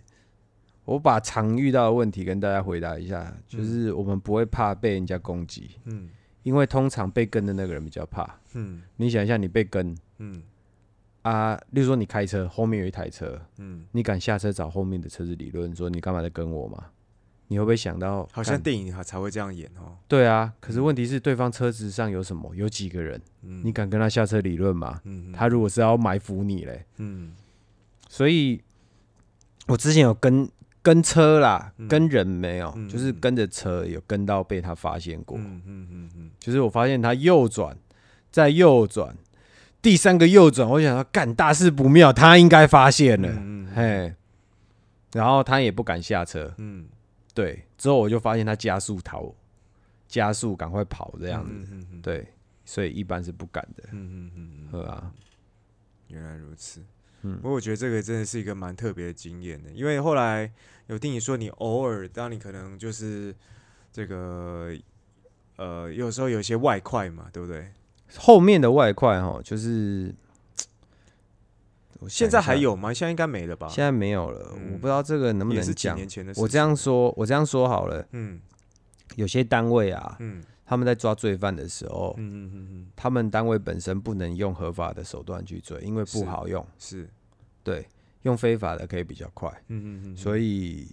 [0.84, 6.08] 我把常遇到的问题跟大家回答一下，就是我们不会怕被人家攻击，嗯
[6.42, 8.28] 因为通常被跟的那个人比较怕。
[8.54, 10.42] 嗯你想一下，你被跟嗯
[11.22, 16.86] 啊，例如说你开车，后面有一台车，嗯，你敢下车找后面的车子理论说你干嘛在跟我吗？
[17.46, 20.52] 你会不会想到，好像电影还才会这样演哦，对啊？
[20.58, 22.52] 可是问题是，对方车子上有什么？
[22.56, 23.20] 有几个人？
[23.42, 25.00] 嗯，你敢跟他下车理论吗？
[25.04, 27.34] 嗯他如果是要埋伏你嘞，嗯
[28.08, 28.60] 所以
[29.68, 30.48] 我之前有跟
[30.82, 31.88] 跟车啦，嗯。
[31.88, 36.30] 跟人没有，嗯就是跟着车有跟到被他发现过，嗯嗯嗯嗯。
[36.38, 37.76] 就是我发现他右转，
[38.30, 39.16] 再右转，
[39.80, 44.14] 第三个右转，我想说干大事不妙，他应该发现了，嗯嗯嘿，
[45.12, 46.86] 然后他也不敢下车，嗯。
[47.34, 49.34] 对，之后我就发现他加速逃，
[50.06, 52.26] 加速赶快跑这这样子，嗯嗯对，
[52.66, 55.10] 所以一般是不敢的，嗯嗯嗯嗯，呵啊，
[56.08, 56.82] 原来如此。
[57.22, 60.50] 嗯不过我觉得这个真的是一个蛮特别的经验的，因为后来
[60.88, 63.34] 有听你说，你偶尔当你可能就是
[63.92, 64.72] 这个
[65.56, 67.70] 呃，有时候有一些外快嘛，对不对？
[68.16, 70.14] 后面的外快哈，就是
[72.08, 72.92] 现在还有吗？
[72.92, 73.68] 现在应该没了吧？
[73.68, 75.94] 现在没有了，嗯我不知道这个能不能讲。
[75.96, 76.40] 年前的事。
[76.40, 78.40] 我这样说，我这样说好了，嗯
[79.16, 80.42] 有些单位啊，嗯
[80.72, 86.66] 他们在抓罪犯的时候，嗯嗯嗯嗯，他们单位本身不能用合法的手段去追，因为不好用。
[86.78, 87.06] 是，
[87.62, 87.86] 对，
[88.22, 90.88] 用非法的可以比较快，嗯嗯嗯，所以以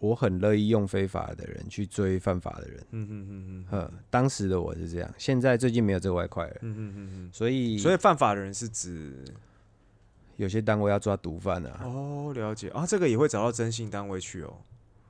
[0.00, 2.84] 我很乐意用非法的人去追犯法的人。
[2.90, 9.24] 嗯嗯嗯嗯呵，当时的我是这样，现在最近没有这个外快了，嗯嗯嗯嗯，所以所以犯法的人是指？
[10.38, 12.68] 有些单位要抓毒贩啊，哦，了解。
[12.70, 14.56] 啊，这个也会找到征信单位去哦。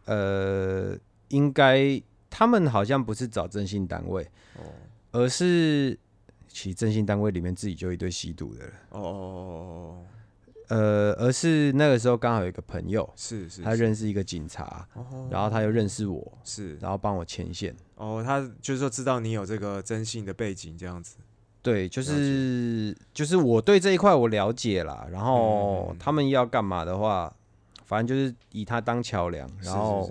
[0.04, 0.98] 呃，
[1.28, 4.22] 应该他们好像不是找征信单位，
[4.56, 4.62] 哦。
[5.12, 5.98] 而是
[6.48, 8.72] 其实征信单位里面自己就一堆吸毒的了。
[8.90, 9.00] 哦。
[9.00, 10.06] 哦哦哦，
[10.68, 16.76] 呃，而是那个时候刚好有一个朋友，是是，他是认识一个警察，哦，然后他又认识我，是。
[16.76, 17.74] 然后帮我牵线。
[17.96, 21.16] 哦，他就是说知道你有这个征信的背景这样子。
[21.60, 27.30] 对，就是就是我对这一块我了解啦，然后嗯他们要干嘛的话，
[27.84, 30.10] 反正就是以他当桥梁，然后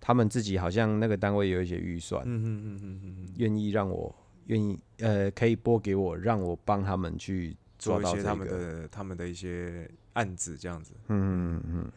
[0.00, 4.14] 他们自己好像那个单位有一些预算，嗯嗯嗯嗯愿意让我
[4.46, 8.48] 愿意呃可以拨给我，让我帮他们去抓做一些他们。
[8.48, 10.92] 的他们的一些案子这样子。
[11.08, 11.92] 嗯嗯嗯，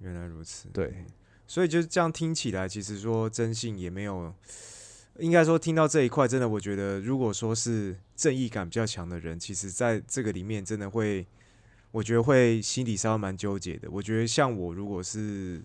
[0.00, 0.68] 原来如此。
[0.72, 1.04] 对，
[1.46, 4.34] 所以就是这样听起来，其实说征信也没有，
[5.18, 11.26] 应该说听到这一块，真的我觉得，如果说是正义感比较强的人，其实在这个里面真的会，
[11.92, 13.88] 我觉得会心里稍微蛮纠结的。
[13.90, 15.62] 我觉得像我如果是，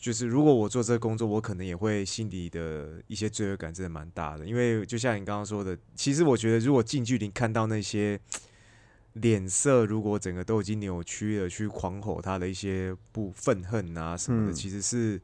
[0.00, 8.18] 就是如果我做这个工作，我可能也会心里的一些罪恶感真的蛮大的，因为就像你刚刚说的，其实我觉得如果近距离看到那些。
[9.14, 15.20] 脸色如果整个都已经扭曲了，去狂吼他的一些不愤恨啊什么的，嗯其实是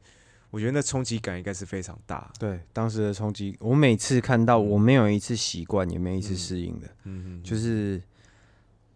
[0.49, 2.29] 我觉得那冲击感应该是非常大。
[2.37, 6.87] 对，当时的冲击，我每次看到，我没有一次习惯，也没有一次嗯适应的。
[7.05, 8.03] 嗯，就是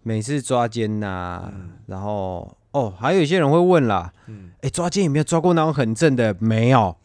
[0.03, 6.35] 每次抓奸呐、嗯然后哦，还有一些人会问啦，嗯，哎、抓奸有没有抓过那种很正的？
[6.39, 6.95] 没有，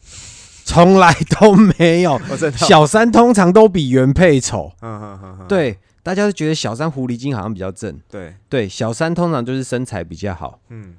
[0.65, 2.13] 从来都没有。
[2.31, 10.95] 我真的，小三通常都比原配丑，嗯嗯嗯嗯，对，大家都觉得小三狐狸精好像比较正，对，对，小三通常就是身材比较好，嗯，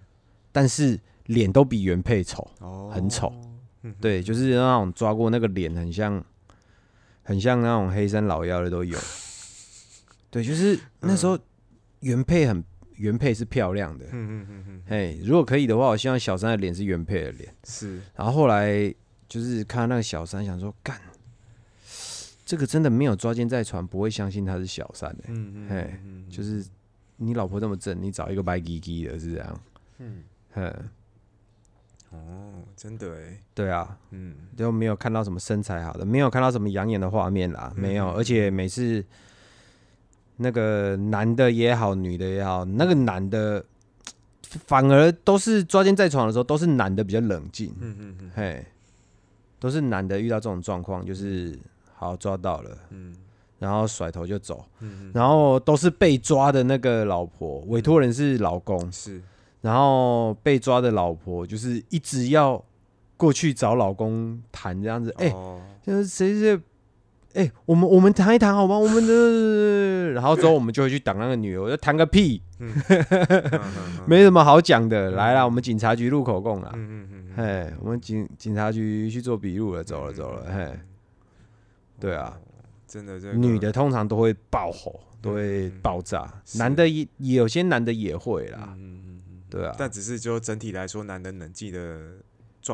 [0.51, 3.33] 但是脸都比原配丑，哦，很丑，
[3.83, 6.21] 嗯，对，就是那种抓过那个脸很像
[7.23, 8.97] 很像那种黑山老妖的都有。
[10.29, 11.39] 对，就是那时候
[12.01, 12.61] 原配很
[12.97, 17.53] 原配是漂亮的，嗯嗯嗯嗯，嘿，如果可以的话，我希望小三的脸是原配的脸。
[17.63, 18.93] 是，然后后来
[19.27, 20.99] 就是看那个小三，想说干，
[22.45, 25.99] 这个真的没有抓奸在床，不会相信他是小三的、嗯嗯，嘿
[26.29, 26.65] 就是
[27.17, 29.61] 你老婆这么正，你找一个白唧唧的，是这样。
[29.99, 30.23] 嗯，
[30.55, 30.89] 嗯，
[32.11, 34.35] 哦，真的哎，对啊，嗯。
[34.55, 38.07] 就没有看到什么身材好的，没有看到什么养眼的画面啦，没有。
[38.07, 38.15] 嗯。
[38.15, 39.03] 而且每次
[40.37, 43.63] 那个男的也好，女的也好，那个男的
[44.65, 48.31] 反而都是抓奸在床的时候，都是男的比较冷静，嗯嗯嗯。
[48.33, 48.65] 嘿，
[49.59, 51.57] 都是男的遇到这种状况，就是
[51.95, 53.15] 好抓到了，嗯。
[53.59, 59.19] 然后甩头就走，嗯，然后都是被抓的那个老婆，委托人是老公，是，
[59.61, 62.63] 然后被抓的老婆就是一直要
[63.17, 66.61] 过去找老公谈这样子，哎、哦，就是谁谁，
[67.37, 68.77] 哎、我们我们谈一谈好吗？
[68.77, 72.41] 我们的， 然后之后我们就会去挡那个女的，我就谈个屁，
[74.07, 75.11] 没什么好讲的。
[75.11, 80.79] 来啦，我们警察局录口供啦，嗯嗯嗯，嘿，我们警警察局去做笔录了，走了走了，嘿，
[81.99, 82.37] 对啊，
[82.87, 91.99] 真的这个女的通常都会爆吼，都会爆炸，男的也也有些男的也会啦，嗯嗯嗯嗯，对啊，但只是就整体来说，男的冷静的，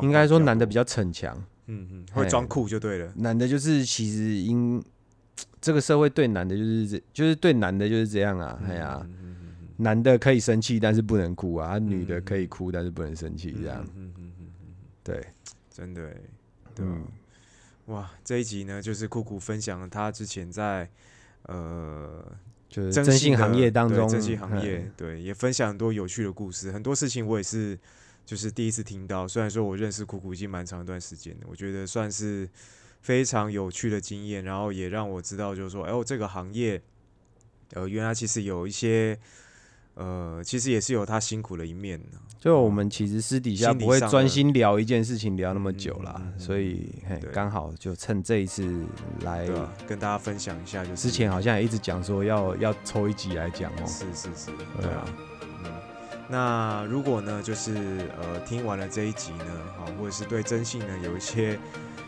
[0.02, 1.38] 应该说男的比，较逞强，
[1.68, 4.84] 嗯嗯，会装酷就对了，男的就是其实因
[5.62, 9.06] 这个社会对男的就是这就是对男的就是这样啊，哎呀、
[9.78, 13.86] 男的可以生气，但是不能哭啊；女的可以哭，但是不能生气，这样。
[13.96, 14.48] 嗯嗯嗯，
[15.04, 15.26] 对，
[15.70, 16.14] 真的，
[16.76, 16.86] 对，
[17.86, 20.90] 哇，这一集呢，就是酷酷分享了他之前在
[21.44, 22.24] 呃
[22.70, 27.78] 就是征信行业当中，征信行业，对，也分享很多有趣的故事，很多事情我也是
[28.26, 29.28] 就是第一次听到。
[29.28, 32.50] 虽然说我认识苦苦已经蛮长一段时间了，我觉得算是
[33.02, 36.82] 非常有趣的经验，然后也让我知道，就是说，哎呦，这个行业，
[37.74, 39.20] 呃，原来其实有一些。
[39.96, 42.18] 呃，其实也是有他辛苦的一面的。
[42.40, 46.90] 就我们其实私底下不会专心聊一件事情聊那么久啦，嗯嗯嗯嗯所以
[47.32, 48.84] 刚好就趁这一次
[49.22, 53.86] 来，啊，跟大家分享一下，就是之前好像也一直讲说要要抽一集来讲哦。
[53.86, 54.52] 是是是，
[54.82, 55.06] 对啊
[56.30, 57.74] 那如果呢，就是
[58.22, 59.46] 呃听完了这一集呢，
[59.78, 61.60] 好，或者是对征信呢有一些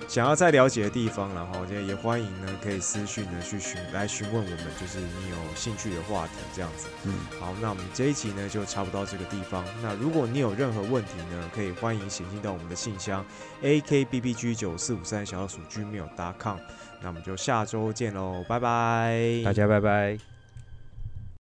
[0.07, 6.87] 想要再了解的地方，然后也也欢迎呢可以私讯呢去询来询问我们，就是你有兴趣的话题这样子。
[7.03, 9.65] 嗯，好，那我们这一集呢就差不多到这个地方。
[9.81, 13.23] 那如果你有任何问题呢，可以欢迎写信到我们的信箱
[13.61, 16.57] a k b b g 九四五三小老鼠 gmail.com。
[17.01, 20.34] 那我们就下周见喽，拜拜，大家拜拜。